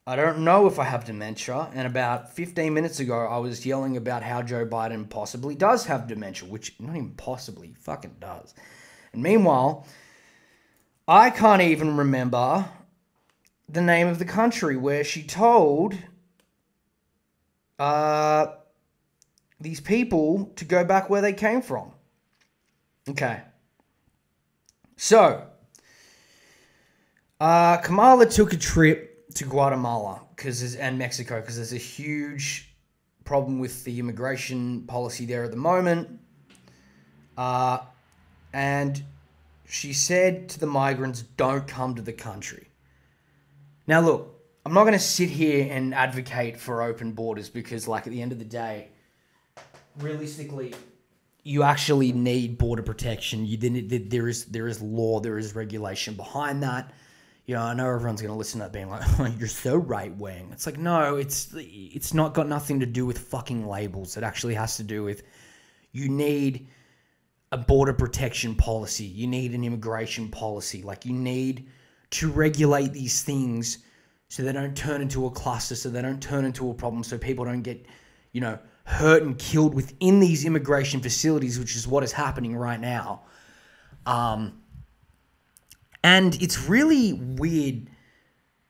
[0.06, 1.68] I don't know if I have dementia.
[1.74, 6.06] And about 15 minutes ago, I was yelling about how Joe Biden possibly does have
[6.06, 8.54] dementia, which not even possibly, fucking does.
[9.12, 9.84] And meanwhile,
[11.08, 12.68] I can't even remember
[13.68, 15.96] the name of the country where she told
[17.80, 18.46] uh,
[19.60, 21.92] these people to go back where they came from.
[23.08, 23.42] Okay.
[24.96, 25.46] So,
[27.40, 32.74] uh, Kamala took a trip to Guatemala because and Mexico because there's a huge
[33.24, 36.20] problem with the immigration policy there at the moment.
[37.36, 37.78] Uh,
[38.52, 39.02] and
[39.66, 42.68] she said to the migrants, "Don't come to the country."
[43.86, 48.06] Now, look, I'm not going to sit here and advocate for open borders because, like,
[48.06, 48.88] at the end of the day,
[49.98, 50.74] realistically,
[51.42, 53.46] you actually need border protection.
[53.46, 54.10] You didn't.
[54.10, 56.92] There is there is law, there is regulation behind that.
[57.46, 59.76] You know, I know everyone's going to listen to that being like, oh, "You're so
[59.76, 64.16] right wing." It's like, no, it's it's not got nothing to do with fucking labels.
[64.16, 65.22] It actually has to do with
[65.92, 66.68] you need
[67.52, 69.04] a border protection policy.
[69.04, 70.82] You need an immigration policy.
[70.82, 71.68] Like you need
[72.10, 73.78] to regulate these things
[74.28, 77.16] so they don't turn into a cluster, so they don't turn into a problem, so
[77.16, 77.86] people don't get,
[78.32, 82.80] you know, hurt and killed within these immigration facilities, which is what is happening right
[82.80, 83.22] now.
[84.06, 84.62] Um,
[86.04, 87.88] and it's really weird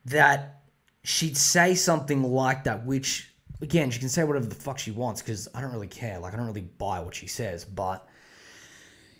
[0.07, 0.62] that
[1.05, 5.20] she'd say something like that, which, again, she can say whatever the fuck she wants
[5.20, 6.18] because I don't really care.
[6.18, 8.09] Like, I don't really buy what she says, but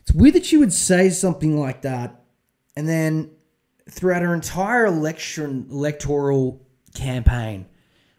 [0.01, 2.23] it's weird that she would say something like that
[2.77, 3.31] and then
[3.89, 7.67] throughout her entire election electoral campaign,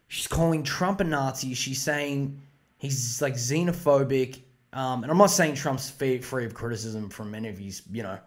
[0.08, 1.54] she's calling Trump a Nazi.
[1.54, 2.42] She's saying
[2.78, 4.42] he's like xenophobic.
[4.74, 8.04] Um, and I'm not saying Trump's free, free of criticism from any of his, you
[8.04, 8.20] know,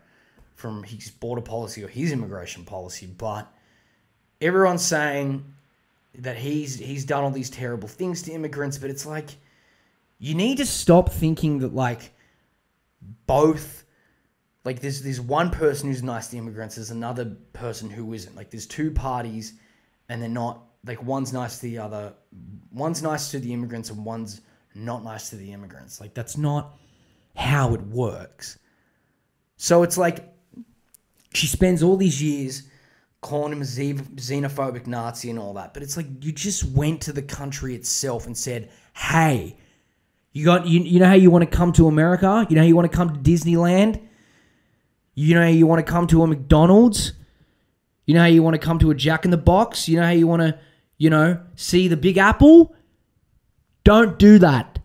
[0.55, 3.51] from his border policy or his immigration policy, but
[4.41, 5.45] everyone's saying
[6.19, 8.79] that he's he's done all these terrible things to immigrants.
[8.79, 9.31] But it's like
[10.19, 12.13] you need to stop thinking that like
[13.27, 13.85] both
[14.65, 18.37] like there's there's one person who's nice to immigrants, there's another person who isn't.
[18.37, 19.55] Like there's two parties,
[20.09, 22.15] and they're not like one's nice to the other,
[22.73, 24.41] one's nice to the immigrants, and one's
[24.75, 26.01] not nice to the immigrants.
[26.01, 26.79] Like that's not
[27.37, 28.59] how it works.
[29.57, 30.33] So it's like
[31.35, 32.65] she spends all these years
[33.21, 37.13] calling him a xenophobic Nazi and all that, but it's like you just went to
[37.13, 39.57] the country itself and said, "Hey,
[40.33, 42.47] you got you, you know how you want to come to America?
[42.49, 44.01] You know how you want to come to Disneyland?
[45.15, 47.13] You know how you want to come to a McDonald's?
[48.07, 49.89] You know how you want to come to a Jack in the Box?
[49.89, 50.59] You know how you want to,
[51.01, 52.77] you know, see the Big Apple?
[53.85, 54.79] Don't do that.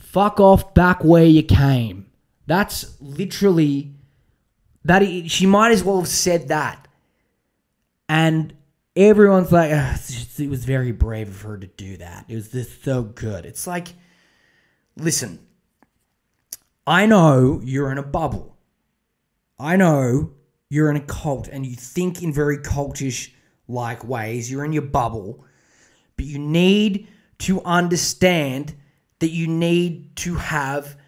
[0.00, 2.06] Fuck off back where you came.
[2.46, 3.92] That's literally
[4.84, 6.88] that she might as well have said that.
[8.08, 8.54] And
[8.96, 12.24] everyone's like, it was very brave of her to do that.
[12.28, 13.44] It was just so good.
[13.44, 13.88] It's like,
[14.96, 15.38] listen,
[16.86, 18.56] I know you're in a bubble.
[19.58, 20.32] I know
[20.70, 23.32] you're in a cult and you think in very cultish
[23.68, 24.50] like ways.
[24.50, 25.44] You're in your bubble,
[26.18, 28.74] but you need to understand
[29.20, 30.98] that you need to have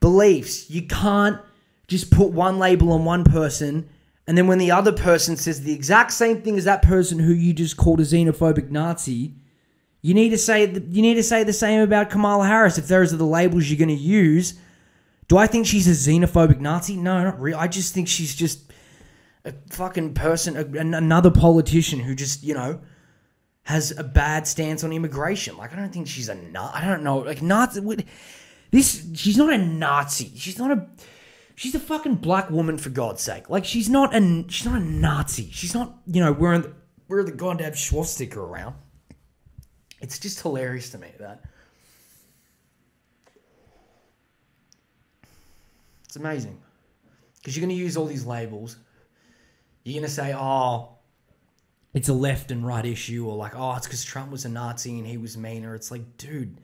[0.00, 0.68] beliefs.
[0.68, 1.40] You can't
[1.86, 3.88] just put one label on one person
[4.26, 7.32] and then when the other person says the exact same thing as that person who
[7.32, 9.34] you just called a xenophobic Nazi,
[10.00, 13.12] you need to say you need to say the same about Kamala Harris if those
[13.12, 14.54] are the labels you're going to use
[15.28, 16.96] do I think she's a xenophobic Nazi?
[16.96, 17.56] No, not really.
[17.56, 18.72] I just think she's just
[19.44, 22.80] a fucking person, a, another politician who just, you know,
[23.64, 25.56] has a bad stance on immigration.
[25.56, 26.70] Like, I don't think she's a nut.
[26.74, 27.18] I don't know.
[27.18, 28.06] Like, Nazi.
[28.70, 30.32] This, she's not a Nazi.
[30.36, 30.86] She's not a.
[31.56, 33.48] She's a fucking black woman for God's sake.
[33.48, 34.44] Like, she's not a.
[34.48, 35.50] She's not a Nazi.
[35.50, 36.72] She's not, you know, wearing the,
[37.08, 38.74] wearing the goddamn swastika around.
[40.00, 41.44] It's just hilarious to me that
[46.14, 46.56] It's amazing.
[47.34, 48.76] Because you're going to use all these labels.
[49.82, 50.93] You're going to say, oh,
[51.94, 54.98] it's a left and right issue, or like, oh, it's because Trump was a Nazi
[54.98, 55.74] and he was meaner.
[55.76, 56.60] It's like, dude,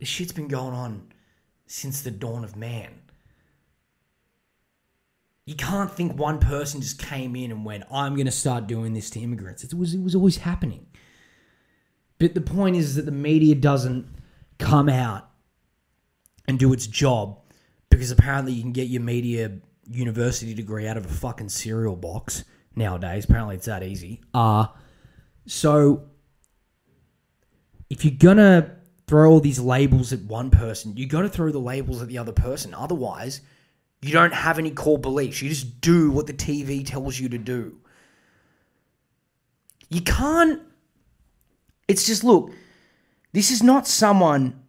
[0.00, 1.12] this shit's been going on
[1.66, 2.90] since the dawn of man.
[5.44, 8.94] You can't think one person just came in and went, I'm going to start doing
[8.94, 9.64] this to immigrants.
[9.64, 10.86] It was, it was always happening.
[12.18, 14.06] But the point is that the media doesn't
[14.58, 15.28] come out
[16.46, 17.40] and do its job
[17.90, 19.58] because apparently you can get your media
[19.90, 22.44] university degree out of a fucking cereal box
[22.76, 23.24] nowadays.
[23.24, 24.20] Apparently it's that easy.
[24.34, 24.66] Uh
[25.46, 26.04] so
[27.90, 31.58] if you're gonna throw all these labels at one person, you got to throw the
[31.58, 32.72] labels at the other person.
[32.72, 33.42] Otherwise,
[34.00, 35.42] you don't have any core beliefs.
[35.42, 37.76] You just do what the TV tells you to do.
[39.90, 40.62] You can't.
[41.86, 42.52] It's just look.
[43.32, 44.62] This is not someone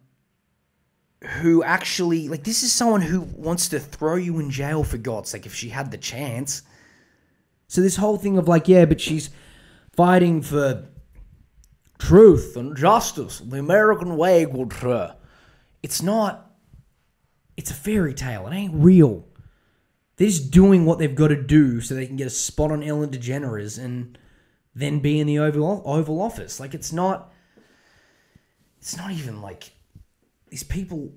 [1.22, 5.30] who actually like this is someone who wants to throw you in jail for God's
[5.30, 6.62] sake if she had the chance.
[7.66, 9.30] So this whole thing of like, yeah, but she's
[9.92, 10.86] fighting for
[11.98, 14.46] truth and justice, the American way.
[15.82, 16.50] It's not.
[17.56, 18.46] It's a fairy tale.
[18.46, 19.26] It ain't real.
[20.16, 22.82] They're just doing what they've got to do so they can get a spot on
[22.82, 24.18] Ellen DeGeneres, and
[24.74, 26.60] then be in the Oval Oval Office.
[26.60, 27.32] Like it's not.
[28.78, 29.72] It's not even like
[30.48, 31.12] these people.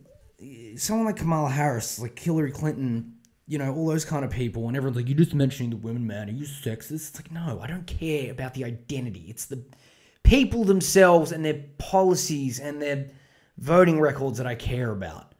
[0.77, 3.16] Someone like Kamala Harris, like Hillary Clinton,
[3.47, 6.05] you know, all those kind of people, and everyone's like, "You're just mentioning the women,
[6.05, 6.29] man.
[6.29, 9.25] Are you sexist?" It's like, no, I don't care about the identity.
[9.29, 9.63] It's the
[10.23, 13.09] people themselves and their policies and their
[13.57, 15.33] voting records that I care about.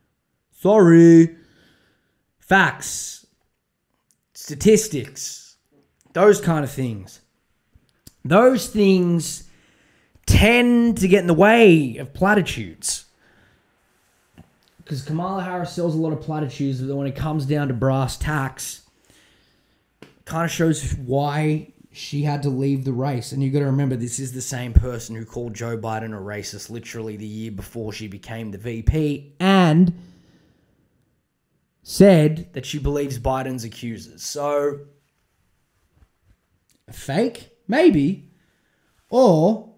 [0.52, 1.36] Sorry.
[2.40, 3.28] Facts,
[4.34, 5.58] statistics,
[6.14, 7.20] those kind of things.
[8.24, 9.50] Those things
[10.26, 13.07] tend to get in the way of platitudes.
[14.88, 18.16] Because Kamala Harris sells a lot of platitudes, but when it comes down to brass
[18.16, 18.84] tacks,
[20.24, 23.34] kind of shows why she had to leave the race.
[23.34, 26.22] And you got to remember, this is the same person who called Joe Biden a
[26.22, 29.94] racist literally the year before she became the VP and
[31.84, 34.24] said that she believes Biden's accusers.
[34.24, 34.80] So,
[36.90, 37.50] fake?
[37.68, 38.32] Maybe.
[39.10, 39.74] Or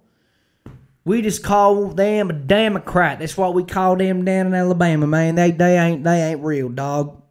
[1.09, 3.17] we just call them a Democrat.
[3.17, 5.33] That's what we call them down in Alabama, man.
[5.33, 7.23] They they ain't they ain't real, dog.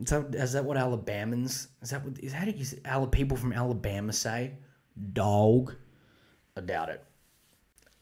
[0.00, 1.66] Is that, is that what Alabamans?
[1.82, 4.52] Is that what is how do you people from Alabama say?
[5.12, 5.74] Dog.
[6.56, 7.04] I doubt it.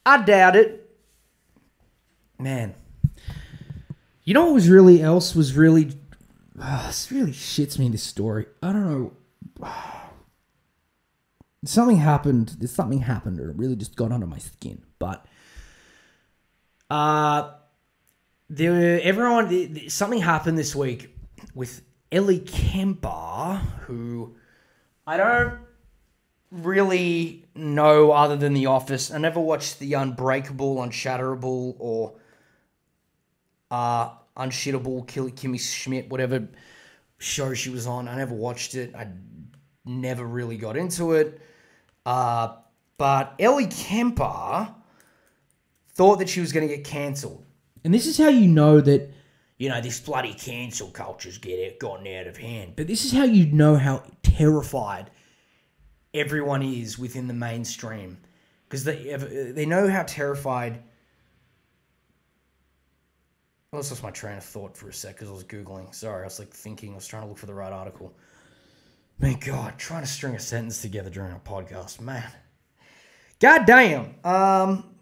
[0.04, 0.94] I doubt it.
[2.38, 2.74] Man.
[4.24, 5.98] You know what was really else was really
[6.60, 8.44] uh, this really shits me this story.
[8.62, 8.90] I don't
[9.58, 9.66] know.
[11.64, 12.56] something happened.
[12.58, 14.82] There's something happened, and it really just got under my skin.
[14.98, 15.26] But
[16.90, 17.52] uh,
[18.48, 21.16] there, everyone, something happened this week
[21.54, 24.36] with Ellie Kemper, who
[25.06, 25.58] I don't
[26.50, 29.10] really know other than The Office.
[29.10, 32.14] I never watched The Unbreakable, Unshatterable, or
[33.70, 36.48] uh, Unshittable, Kimmy Schmidt, whatever
[37.18, 38.08] show she was on.
[38.08, 38.94] I never watched it.
[38.94, 39.08] I
[39.84, 41.40] never really got into it.
[42.06, 42.56] Uh,
[42.98, 44.74] but Ellie Kemper
[45.94, 47.44] thought that she was going to get cancelled.
[47.84, 49.12] And this is how you know that,
[49.58, 52.74] you know, this bloody cancel culture's get it, gotten out of hand.
[52.76, 55.10] But this is how you know how terrified
[56.12, 58.18] everyone is within the mainstream.
[58.68, 60.82] Because they, they know how terrified.
[63.72, 65.92] That's just my train of thought for a sec because I was Googling.
[65.94, 68.14] Sorry, I was like thinking, I was trying to look for the right article.
[69.18, 72.30] Man, God, trying to string a sentence together during a podcast, man.
[73.40, 74.14] God damn.
[74.24, 74.94] Um,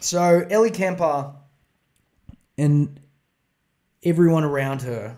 [0.00, 1.34] so Ellie Kemper
[2.56, 3.00] and
[4.02, 5.16] everyone around her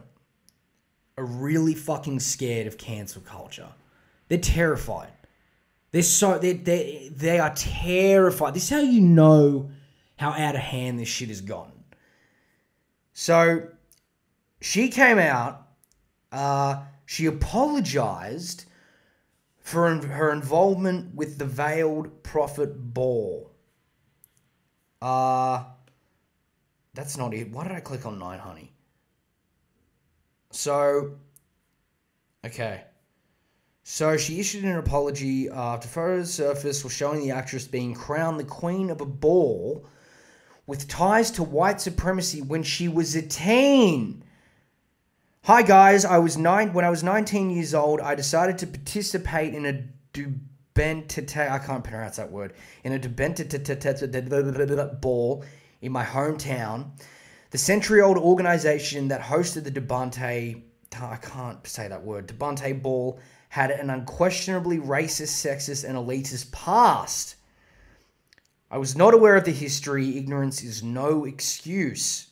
[1.19, 3.69] are really fucking scared of cancel culture.
[4.29, 5.11] They're terrified.
[5.93, 8.55] They're so they they they are terrified.
[8.55, 9.71] This is how you know
[10.17, 11.73] how out of hand this shit has gotten.
[13.13, 13.69] So
[14.61, 15.63] she came out.
[16.33, 18.67] Uh, she apologized
[19.59, 23.51] for her involvement with the Veiled Prophet Ball.
[25.01, 25.65] Uh,
[26.95, 27.51] that's not it.
[27.51, 28.73] Why did I click on Nine Honey?
[30.51, 31.17] So,
[32.45, 32.85] okay.
[33.83, 38.45] So she issued an apology after photos surfaced were showing the actress being crowned the
[38.45, 39.87] queen of a ball
[40.67, 44.25] with ties to white supremacy when she was a teen.
[45.47, 48.01] Hi guys, I was nine when I was 19 years old.
[48.01, 51.49] I decided to participate in a dubentite.
[51.49, 52.55] I can't pronounce that word.
[52.83, 55.45] In a dubentite ball
[55.83, 56.91] in my hometown,
[57.53, 60.63] the century-old organization that hosted the Dubante.
[61.01, 62.27] I can't say that word.
[62.27, 67.37] Dubante Ball had an unquestionably racist, sexist, and elitist past.
[68.69, 70.19] I was not aware of the history.
[70.19, 72.31] Ignorance is no excuse.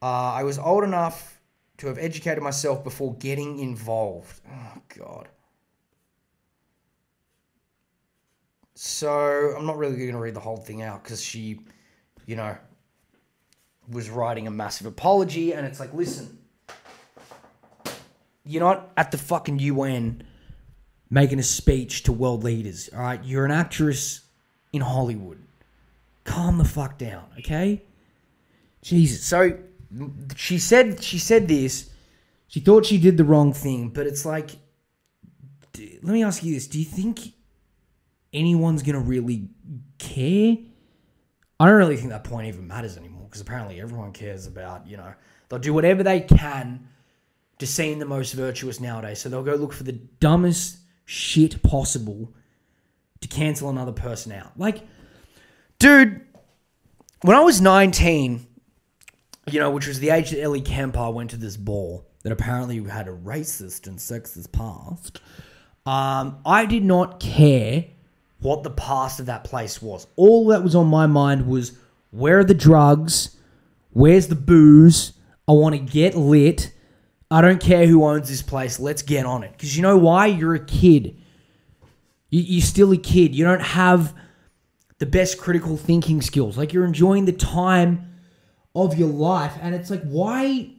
[0.00, 1.31] Uh, I was old enough
[1.82, 4.40] to have educated myself before getting involved.
[4.48, 5.28] Oh, God.
[8.76, 11.58] So I'm not really going to read the whole thing out because she,
[12.24, 12.56] you know,
[13.90, 15.54] was writing a massive apology.
[15.54, 16.38] And it's like, listen,
[18.44, 20.22] you're not at the fucking UN
[21.10, 23.24] making a speech to world leaders, all right?
[23.24, 24.20] You're an actress
[24.72, 25.42] in Hollywood.
[26.22, 27.82] Calm the fuck down, okay?
[28.82, 29.24] Jesus.
[29.24, 29.58] So
[30.36, 31.90] she said she said this.
[32.48, 34.50] She thought she did the wrong thing, but it's like
[36.02, 36.66] let me ask you this.
[36.66, 37.20] Do you think
[38.32, 39.48] anyone's to really
[39.98, 40.56] care?
[41.58, 44.96] I don't really think that point even matters anymore because apparently everyone cares about, you
[44.96, 45.14] know,
[45.48, 46.88] they'll do whatever they can
[47.58, 49.20] to seem the most virtuous nowadays.
[49.20, 52.32] So they'll go look for the dumbest shit possible
[53.20, 54.58] to cancel another person out.
[54.58, 54.82] Like,
[55.78, 56.20] dude,
[57.22, 58.46] when I was 19,
[59.50, 62.82] you know, which was the age that Ellie Kemper went to this ball that apparently
[62.84, 65.20] had a racist and sexist past.
[65.84, 67.86] Um, I did not care
[68.40, 70.06] what the past of that place was.
[70.16, 71.72] All that was on my mind was
[72.10, 73.36] where are the drugs?
[73.90, 75.12] Where's the booze?
[75.48, 76.72] I want to get lit.
[77.30, 78.78] I don't care who owns this place.
[78.78, 79.52] Let's get on it.
[79.52, 80.26] Because you know why?
[80.26, 81.16] You're a kid.
[82.30, 83.34] You, you're still a kid.
[83.34, 84.14] You don't have
[84.98, 86.56] the best critical thinking skills.
[86.56, 88.11] Like you're enjoying the time
[88.74, 89.52] of your life.
[89.60, 90.70] And it's like, why?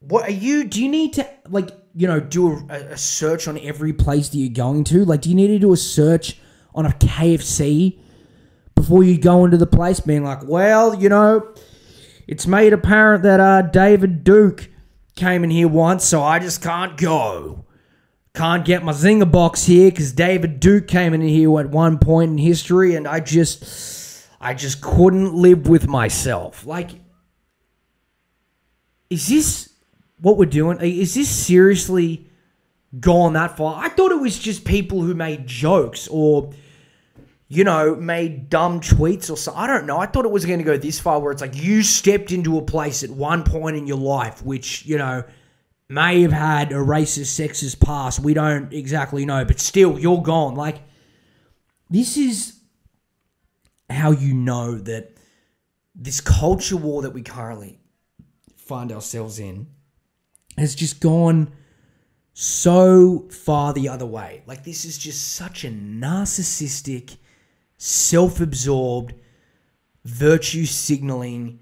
[0.00, 0.64] What are you?
[0.64, 4.38] Do you need to, like, you know, do a, a search on every place that
[4.38, 5.04] you're going to?
[5.04, 6.38] Like, do you need to do a search
[6.74, 7.98] on a KFC
[8.74, 11.52] before you go into the place, being like, well, you know,
[12.26, 14.70] it's made apparent that uh, David Duke
[15.16, 17.66] came in here once, so I just can't go.
[18.32, 22.30] Can't get my zinger box here because David Duke came in here at one point
[22.30, 23.64] in history, and I just,
[24.40, 26.64] I just couldn't live with myself.
[26.64, 26.90] Like,
[29.10, 29.70] is this
[30.20, 30.78] what we're doing?
[30.80, 32.26] Is this seriously
[32.98, 33.84] gone that far?
[33.84, 36.52] I thought it was just people who made jokes or
[37.52, 39.52] you know, made dumb tweets or so.
[39.56, 39.98] I don't know.
[39.98, 42.56] I thought it was going to go this far where it's like you stepped into
[42.58, 45.24] a place at one point in your life which, you know,
[45.88, 48.20] may have had a racist, sexist past.
[48.20, 50.54] We don't exactly know, but still, you're gone.
[50.54, 50.78] Like,
[51.90, 52.59] this is
[53.90, 55.16] how you know that
[55.94, 57.78] this culture war that we currently
[58.56, 59.66] find ourselves in
[60.56, 61.52] has just gone
[62.32, 64.42] so far the other way.
[64.46, 67.16] Like, this is just such a narcissistic
[67.76, 69.14] self absorbed,
[70.04, 71.60] virtue signaling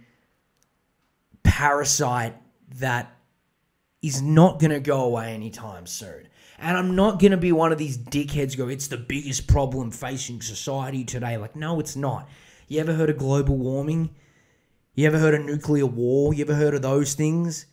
[1.42, 2.36] parasite
[2.76, 3.16] that
[4.02, 6.28] is not going to go away anytime soon.
[6.58, 9.90] And I'm not going to be one of these dickheads go, it's the biggest problem
[9.90, 11.36] facing society today.
[11.36, 12.28] Like, no, it's not.
[12.66, 14.10] You ever heard of global warming?
[14.94, 16.34] You ever heard of nuclear war?
[16.34, 17.66] You ever heard of those things?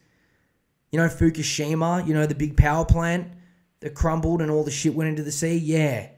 [0.92, 3.34] You know, Fukushima, you know, the big power plant
[3.80, 5.58] that crumbled and all the shit went into the sea?
[5.58, 6.10] Yeah.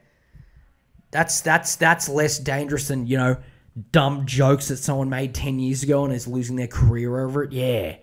[1.10, 3.38] That's that's that's less dangerous than you know
[3.92, 7.52] dumb jokes that someone made ten years ago and is losing their career over it.
[7.52, 7.96] Yeah,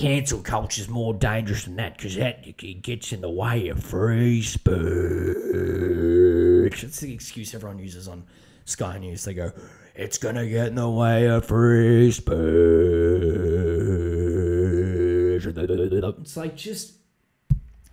[0.00, 3.82] cancel culture is more dangerous than that because that it gets in the way of
[3.84, 4.72] free speech.
[6.80, 8.24] That's the excuse everyone uses on
[8.64, 9.24] Sky News.
[9.24, 9.52] They go,
[9.94, 12.34] "It's gonna get in the way of free speech."
[15.44, 16.94] It's like just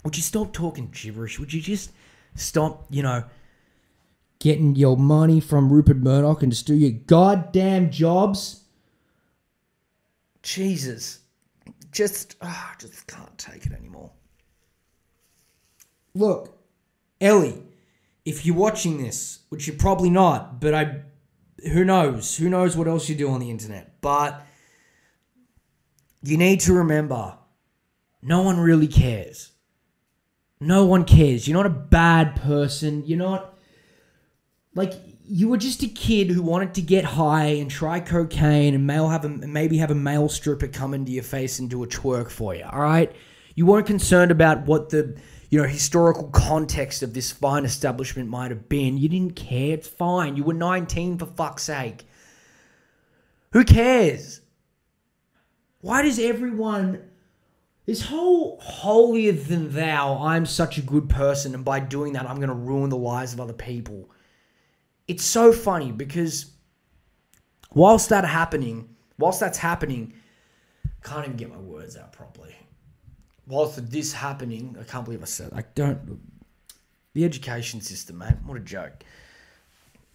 [0.05, 1.39] would you stop talking gibberish?
[1.39, 1.91] Would you just
[2.35, 2.85] stop?
[2.89, 3.25] You know
[4.39, 8.61] getting your money from Rupert Murdoch and just do your goddamn jobs.
[10.43, 11.19] Jesus.
[11.97, 14.11] Just, oh, just can't take it anymore.
[16.13, 16.55] Look,
[17.19, 17.63] Ellie,
[18.23, 21.01] if you're watching this, which you're probably not, but I,
[21.73, 22.37] who knows?
[22.37, 23.99] Who knows what else you do on the internet?
[23.99, 24.45] But
[26.21, 27.33] you need to remember
[28.21, 29.53] no one really cares.
[30.59, 31.47] No one cares.
[31.47, 33.07] You're not a bad person.
[33.07, 33.57] You're not
[34.75, 34.93] like
[35.30, 39.09] you were just a kid who wanted to get high and try cocaine and male
[39.09, 42.30] have a, maybe have a male stripper come into your face and do a twerk
[42.30, 42.63] for you.
[42.63, 43.13] All right,
[43.53, 45.19] you weren't concerned about what the
[45.49, 48.97] you know historical context of this fine establishment might have been.
[48.97, 49.73] You didn't care.
[49.73, 50.38] It's fine.
[50.38, 52.05] You were 19 for fuck's sake.
[53.51, 54.41] Who cares?
[55.82, 57.01] Why does everyone
[57.86, 62.38] this whole holier than thou, I'm such a good person, and by doing that, I'm
[62.38, 64.09] going to ruin the lives of other people
[65.07, 66.51] it's so funny because
[67.73, 70.13] whilst that happening, whilst that's happening,
[71.03, 72.55] can't even get my words out properly.
[73.47, 76.19] Whilst this happening, I can't believe I said I don't.
[77.13, 79.03] The education system, man, what a joke.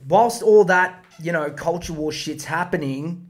[0.07, 3.29] Whilst all that, you know, culture war shit's happening,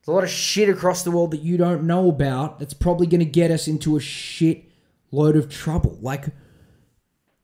[0.00, 3.06] there's a lot of shit across the world that you don't know about that's probably
[3.06, 4.64] going to get us into a shit
[5.10, 5.98] load of trouble.
[6.02, 6.26] Like,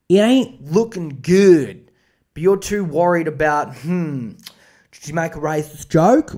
[0.08, 1.83] it ain't looking good
[2.34, 4.32] but you're too worried about, hmm,
[4.92, 6.34] did you make a racist joke?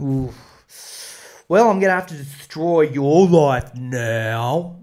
[1.48, 4.80] Well, I'm going to have to destroy your life now.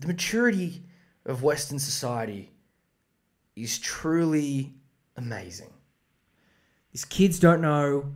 [0.00, 0.82] The maturity
[1.26, 2.52] of Western society
[3.56, 4.72] is truly
[5.16, 5.72] amazing.
[6.92, 8.14] These kids don't know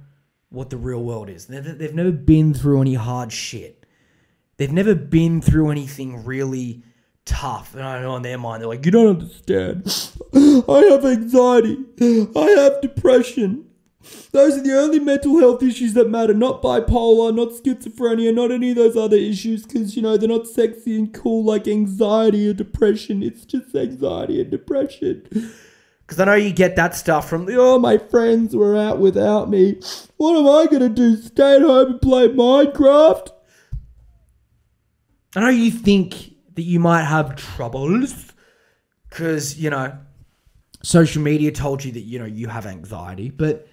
[0.49, 1.47] what the real world is.
[1.47, 3.85] They've never been through any hard shit.
[4.57, 6.85] They've never been through anything really
[7.25, 7.75] tough.
[7.75, 9.85] And I know in their mind, they're like, you don't understand.
[10.35, 11.79] I have anxiety.
[12.37, 13.66] I have depression.
[14.33, 18.70] Those are the only mental health issues that matter, not bipolar, not schizophrenia, not any
[18.70, 22.53] of those other issues, because, you know, they're not sexy and cool like anxiety or
[22.53, 23.23] depression.
[23.23, 25.23] It's just anxiety and depression.
[25.31, 29.81] Because I know you get that stuff from, oh, my friends were out without me.
[30.16, 31.16] What am I going to do?
[31.16, 33.29] Stay at home and play Minecraft?
[35.37, 38.32] I know you think that you might have troubles
[39.09, 39.96] because, you know,
[40.82, 43.68] social media told you that, you know, you have anxiety, but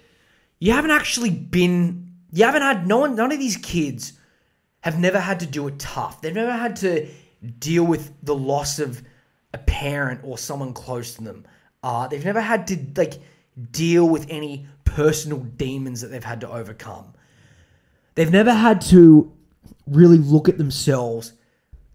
[0.59, 4.13] you haven't actually been, you haven't had, no one, none of these kids
[4.81, 6.21] have never had to do it tough.
[6.21, 7.07] They've never had to
[7.59, 9.01] deal with the loss of
[9.53, 11.45] a parent or someone close to them.
[11.81, 13.13] Uh, they've never had to, like,
[13.71, 17.13] deal with any personal demons that they've had to overcome.
[18.15, 19.31] They've never had to
[19.87, 21.33] really look at themselves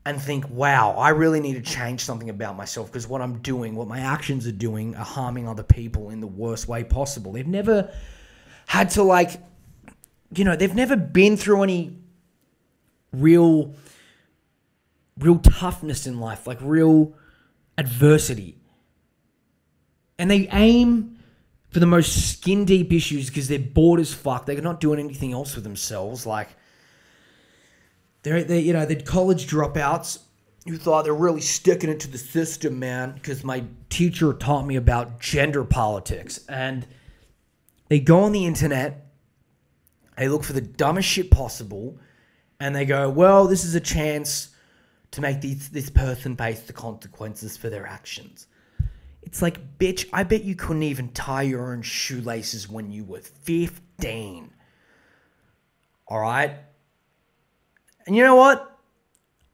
[0.06, 3.74] and think, wow, I really need to change something about myself because what I'm doing,
[3.74, 7.32] what my actions are doing, are harming other people in the worst way possible.
[7.32, 7.90] They've never
[8.66, 9.40] had to, like,
[10.34, 11.96] you know, they've never been through any
[13.12, 13.74] real,
[15.18, 17.14] real toughness in life, like real
[17.78, 18.58] adversity.
[20.18, 21.18] And they aim
[21.70, 24.44] for the most skin deep issues because they're bored as fuck.
[24.44, 26.26] They're not doing anything else with themselves.
[26.26, 26.48] Like,
[28.24, 30.18] they're, they you know, the college dropouts
[30.66, 34.76] who thought they're really sticking it to the system, man, because my teacher taught me
[34.76, 36.40] about gender politics.
[36.48, 36.86] And
[37.88, 39.12] they go on the internet,
[40.16, 41.98] they look for the dumbest shit possible,
[42.58, 44.48] and they go, well, this is a chance
[45.10, 48.46] to make these, this person face the consequences for their actions.
[49.22, 53.20] It's like, bitch, I bet you couldn't even tie your own shoelaces when you were
[53.20, 54.50] 15.
[56.06, 56.56] All right?
[58.06, 58.78] And you know what?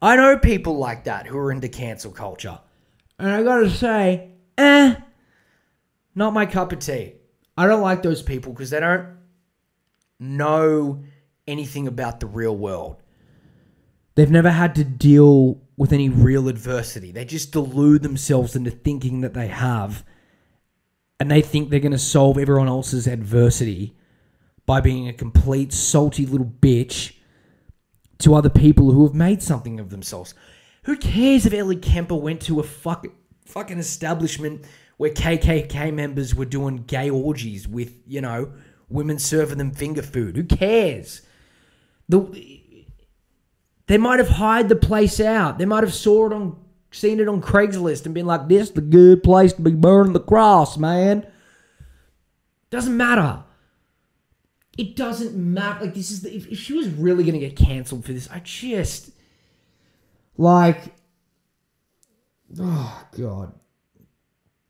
[0.03, 2.59] I know people like that who are into cancel culture.
[3.18, 4.96] And I gotta say, eh,
[6.14, 7.14] not my cup of tea.
[7.57, 9.18] I don't like those people because they don't
[10.18, 11.05] know
[11.46, 12.96] anything about the real world.
[14.14, 17.12] They've never had to deal with any real adversity.
[17.12, 20.05] They just delude themselves into thinking that they have.
[21.18, 23.96] And they think they're going to solve everyone else's adversity
[24.66, 27.14] by being a complete salty little bitch
[28.20, 30.34] to other people who have made something of themselves.
[30.84, 33.06] Who cares if Ellie Kemper went to a fuck,
[33.44, 34.64] fucking establishment
[34.96, 38.52] where KKK members were doing gay orgies with, you know,
[38.88, 40.36] women serving them finger food?
[40.36, 41.22] Who cares?
[42.08, 42.60] The
[43.86, 45.58] they might have hired the place out.
[45.58, 46.56] They might have saw it on
[46.92, 50.20] seen it on Craigslist and been like, "This the good place to be burning the
[50.20, 51.26] cross, man."
[52.70, 53.42] Doesn't matter.
[54.78, 55.84] It doesn't matter.
[55.84, 58.40] Like this is the, if, if she was really gonna get cancelled for this, I
[58.40, 59.10] just
[60.36, 60.94] like,
[62.58, 63.52] oh god,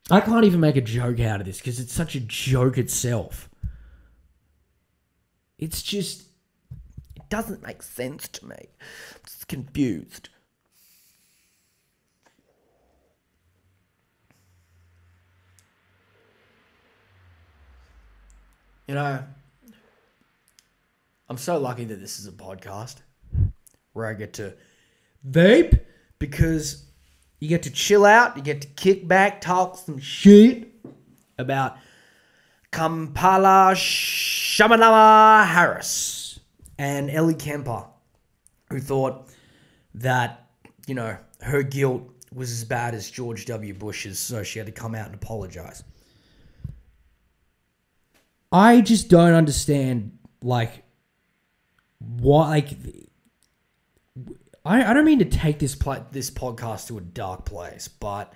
[0.09, 3.49] I can't even make a joke out of this because it's such a joke itself.
[5.57, 6.23] It's just
[7.15, 8.55] it doesn't make sense to me.
[8.59, 10.29] I'm just confused.
[18.87, 19.23] You know,
[21.31, 22.97] I'm so lucky that this is a podcast
[23.93, 24.53] where I get to
[25.25, 25.79] vape
[26.19, 26.87] because
[27.39, 30.73] you get to chill out, you get to kick back, talk some shit
[31.37, 31.77] about
[32.71, 36.41] Kamala Shamanama Harris
[36.77, 37.85] and Ellie Kemper,
[38.69, 39.29] who thought
[39.95, 40.49] that,
[40.85, 43.73] you know, her guilt was as bad as George W.
[43.73, 45.81] Bush's, so she had to come out and apologize.
[48.51, 50.83] I just don't understand, like,
[52.07, 52.69] why, like,
[54.63, 58.33] I, I don't mean to take this pl- this podcast to a dark place, but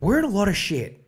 [0.00, 1.04] we're in a lot of shit.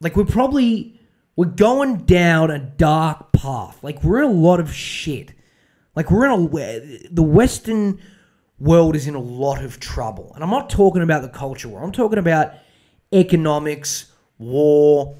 [0.00, 0.98] Like, we're probably
[1.38, 3.78] we're going down a dark path.
[3.84, 5.34] Like we're in a lot of shit.
[5.94, 8.00] Like we're in a the Western
[8.58, 11.80] world is in a lot of trouble, and I'm not talking about the culture war.
[11.80, 12.54] I'm talking about
[13.14, 15.16] economics, war,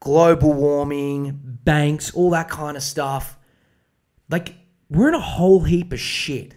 [0.00, 3.38] global warming, banks, all that kind of stuff.
[4.34, 4.56] Like
[4.90, 6.56] we're in a whole heap of shit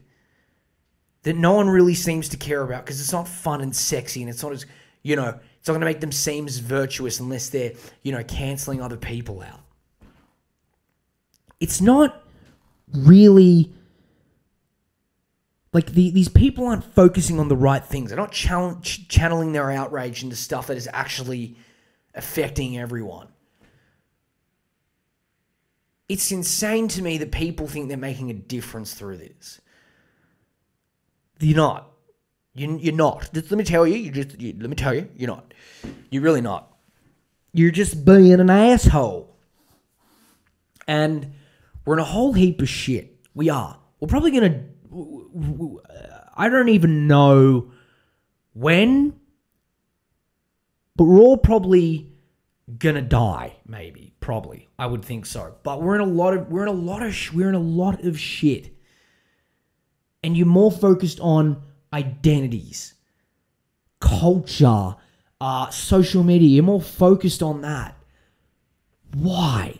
[1.22, 4.32] that no one really seems to care about because it's not fun and sexy and
[4.32, 4.66] it's not as
[5.04, 8.24] you know it's not going to make them seem as virtuous unless they're, you know,
[8.24, 9.60] canceling other people out.
[11.60, 12.24] It's not
[12.92, 13.72] really
[15.72, 18.10] like the, these people aren't focusing on the right things.
[18.10, 21.58] They're not ch- channeling their outrage into stuff that is actually
[22.16, 23.28] affecting everyone.
[26.10, 29.60] It's insane to me that people think they're making a difference through this.
[31.40, 31.92] You're not.
[32.56, 33.32] You, you're not.
[33.34, 33.96] Just let me tell you.
[33.96, 35.10] You just you, let me tell you.
[35.16, 35.54] You're not.
[36.10, 36.76] You're really not.
[37.54, 39.36] You're just being an asshole.
[40.88, 41.34] And
[41.86, 43.16] we're in a whole heap of shit.
[43.36, 43.78] We are.
[44.00, 44.64] We're probably gonna.
[46.36, 47.72] I don't even know
[48.54, 49.20] when,
[50.96, 52.12] but we're all probably
[52.78, 53.58] gonna die.
[53.66, 54.68] Maybe, probably.
[54.78, 55.56] I would think so.
[55.64, 56.50] But we're in a lot of.
[56.50, 57.16] We're in a lot of.
[57.34, 58.74] We're in a lot of shit.
[60.24, 61.62] And you're more focused on
[61.94, 62.96] identities,
[64.00, 64.96] culture,
[65.40, 66.50] uh, social media.
[66.50, 67.96] You're more focused on that.
[69.14, 69.80] Why?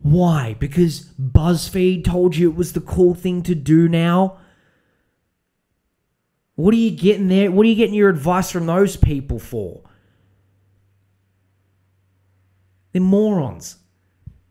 [0.00, 0.56] Why?
[0.58, 4.38] Because BuzzFeed told you it was the cool thing to do now?
[6.54, 7.50] What are you getting there?
[7.50, 9.82] What are you getting your advice from those people for?
[12.92, 13.76] They're morons,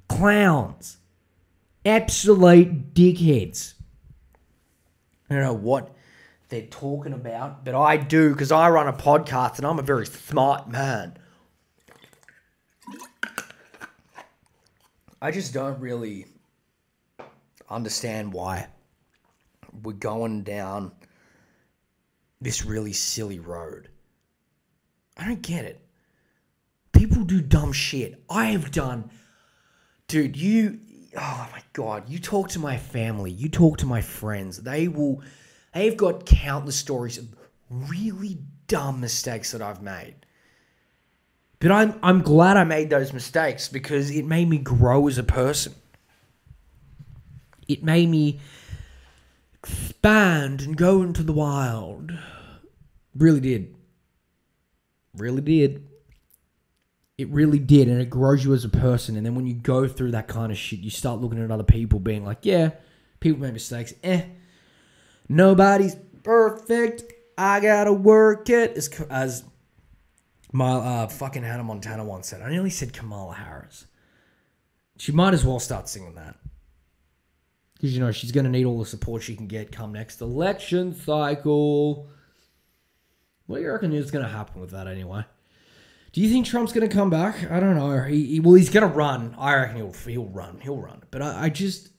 [0.08, 0.98] clowns,
[1.86, 3.74] absolute dickheads.
[5.30, 5.94] I don't know what
[6.50, 10.06] they're talking about, but I do because I run a podcast and I'm a very
[10.06, 11.18] smart man.
[15.22, 16.28] I just don't really
[17.70, 18.68] understand why
[19.84, 20.92] we're going down
[22.40, 23.90] this really silly road.
[25.18, 25.82] I don't get it.
[26.98, 28.24] People do dumb shit.
[28.30, 29.12] I have done.
[30.08, 30.80] Dude, you.
[31.16, 32.10] Oh my god.
[32.10, 34.58] You talk to my family, you talk to my friends.
[34.58, 35.22] They will.
[35.74, 37.28] They've got countless stories of
[37.70, 40.16] really dumb mistakes that I've made.
[41.60, 45.24] But I'm, I'm glad I made those mistakes because it made me grow as a
[45.24, 45.74] person.
[47.68, 48.40] It made me
[49.54, 52.12] expand and go into the wild.
[53.16, 53.76] Really did.
[55.16, 55.88] Really did.
[57.18, 59.18] It really did, and it grows you as a person.
[59.18, 61.64] And then when you go through that kind of shit, you start looking at other
[61.64, 62.72] people, being like, "Yeah,
[63.20, 63.94] people make mistakes.
[64.04, 64.26] Eh,
[65.28, 67.12] nobody's perfect.
[67.38, 69.44] I gotta work it." As as
[70.52, 73.86] my uh, fucking Hannah Montana once said, I nearly said Kamala Harris.
[74.98, 76.36] She might as well start singing that.
[77.74, 80.22] Because, you know, she's going to need all the support she can get come next
[80.22, 82.10] election cycle.
[83.46, 85.26] What do you reckon is going to happen with that anyway?
[86.18, 87.52] Do you think Trump's going to come back?
[87.52, 88.02] I don't know.
[88.02, 89.36] He, he well, he's going to run.
[89.38, 90.60] I reckon he'll he'll run.
[90.60, 91.04] He'll run.
[91.12, 91.90] But I, I just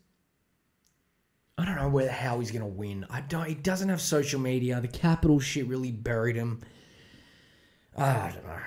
[1.56, 3.06] I don't know where how he's going to win.
[3.10, 3.46] I don't.
[3.46, 4.80] He doesn't have social media.
[4.80, 6.62] The Capitol shit really buried him.
[7.96, 8.58] Ah, I don't know.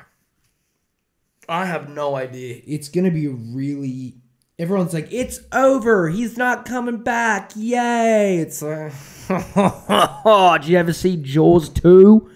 [1.50, 2.62] I have no idea.
[2.66, 4.22] It's going to be really.
[4.58, 6.08] Everyone's like, it's over.
[6.08, 7.52] He's not coming back.
[7.58, 8.38] Yay.
[8.38, 8.94] It's like,
[9.30, 12.32] oh, did you ever see Jaws 2?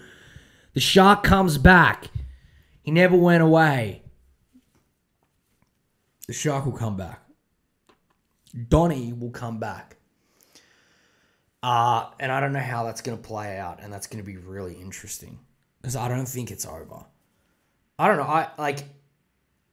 [0.74, 2.10] The shark comes back.
[2.86, 4.02] He never went away.
[6.28, 7.20] The shark will come back.
[8.68, 9.96] Donnie will come back.
[11.64, 14.24] Uh, and I don't know how that's going to play out, and that's going to
[14.24, 15.40] be really interesting
[15.82, 17.04] because I don't think it's over.
[17.98, 18.22] I don't know.
[18.22, 18.84] I like.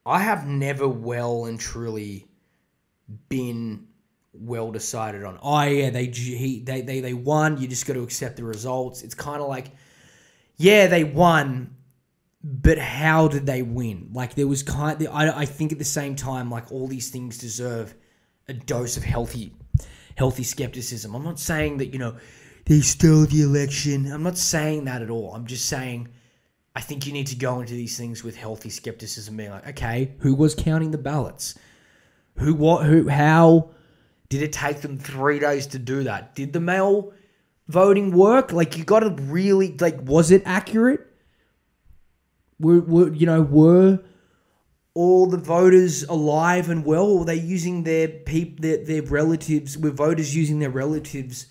[0.07, 2.27] I have never well and truly
[3.29, 3.89] been
[4.33, 5.37] well decided on.
[5.43, 7.61] Oh yeah, they he they they they won.
[7.61, 9.03] You just got to accept the results.
[9.03, 9.67] It's kind of like,
[10.57, 11.75] yeah, they won,
[12.43, 14.09] but how did they win?
[14.13, 15.01] Like there was kind.
[15.01, 17.95] Of, I I think at the same time, like all these things deserve
[18.47, 19.53] a dose of healthy
[20.15, 21.15] healthy skepticism.
[21.15, 22.17] I'm not saying that you know
[22.65, 24.11] they stole the election.
[24.11, 25.33] I'm not saying that at all.
[25.33, 26.09] I'm just saying
[26.75, 30.15] I think you need to go into these things with healthy skepticism, being like, okay,
[30.19, 31.55] who was counting the ballots?
[32.37, 33.71] Who what who how
[34.29, 36.35] did it take them three days to do that?
[36.35, 37.13] Did the mail
[37.67, 38.51] voting work?
[38.51, 41.07] Like you gotta really like was it accurate?
[42.59, 43.99] Were, were you know, were
[44.93, 47.19] all the voters alive and well?
[47.19, 49.77] Were they using their peop their, their relatives?
[49.77, 51.47] Were voters using their relatives'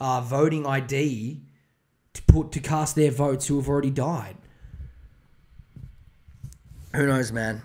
[0.00, 1.42] uh, voting ID
[2.14, 4.36] to put to cast their votes who have already died?
[6.94, 7.62] Who knows, man?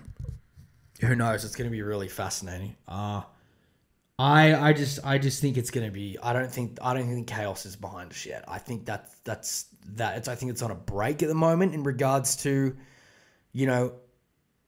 [1.00, 1.44] Who knows?
[1.44, 2.76] It's going to be really fascinating.
[2.86, 3.22] Uh
[4.18, 6.18] I I just I just think it's to be.
[6.22, 8.44] I don't think I don't think chaos is behind us yet.
[8.46, 10.18] I think that that's that.
[10.18, 12.76] It's, I think it's on a break at the moment in regards to,
[13.52, 13.94] you know,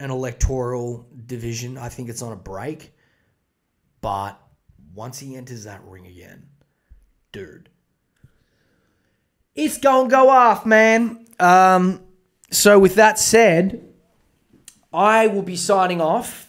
[0.00, 1.78] an electoral division.
[1.78, 2.92] I think it's on a break.
[4.00, 4.40] But
[4.94, 6.46] once he enters that ring again,
[7.32, 7.68] dude,
[9.54, 11.26] it's gonna go off, man.
[11.38, 12.00] Um,
[12.50, 13.88] so with that said,
[14.92, 16.43] I will be signing off.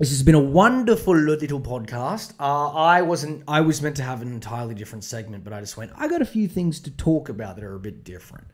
[0.00, 2.32] This has been a wonderful little podcast.
[2.40, 3.44] Uh, I wasn't.
[3.46, 5.92] I was meant to have an entirely different segment, but I just went.
[5.94, 8.46] I got a few things to talk about that are a bit different.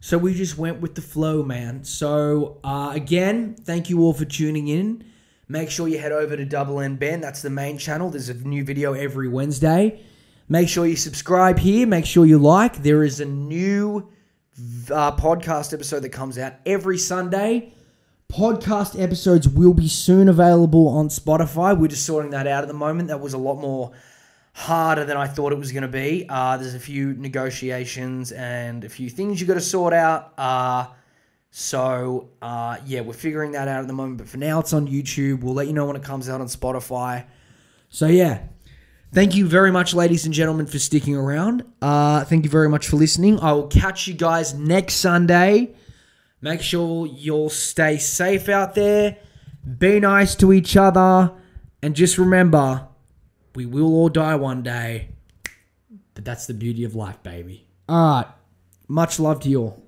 [0.00, 1.84] So we just went with the flow, man.
[1.84, 5.04] So uh, again, thank you all for tuning in.
[5.46, 7.20] Make sure you head over to Double N Ben.
[7.20, 8.10] That's the main channel.
[8.10, 10.00] There's a new video every Wednesday.
[10.48, 11.86] Make sure you subscribe here.
[11.86, 12.82] Make sure you like.
[12.82, 14.10] There is a new
[14.90, 17.72] uh, podcast episode that comes out every Sunday.
[18.28, 21.78] Podcast episodes will be soon available on Spotify.
[21.78, 23.08] We're just sorting that out at the moment.
[23.08, 23.92] That was a lot more
[24.52, 26.26] harder than I thought it was going to be.
[26.28, 30.32] Uh, there's a few negotiations and a few things you got to sort out.
[30.38, 30.86] Uh,
[31.50, 34.18] so uh, yeah, we're figuring that out at the moment.
[34.18, 35.42] But for now, it's on YouTube.
[35.42, 37.26] We'll let you know when it comes out on Spotify.
[37.88, 38.40] So yeah,
[39.12, 41.64] Thank you very much, ladies and gentlemen, for sticking around.
[41.80, 43.40] Uh, thank you very much for listening.
[43.40, 45.74] I will catch you guys next Sunday.
[46.40, 49.18] Make sure you'll stay safe out there.
[49.78, 51.32] Be nice to each other.
[51.82, 52.88] And just remember,
[53.54, 55.08] we will all die one day.
[56.14, 57.66] But that's the beauty of life, baby.
[57.88, 58.26] All right.
[58.88, 59.85] Much love to you all.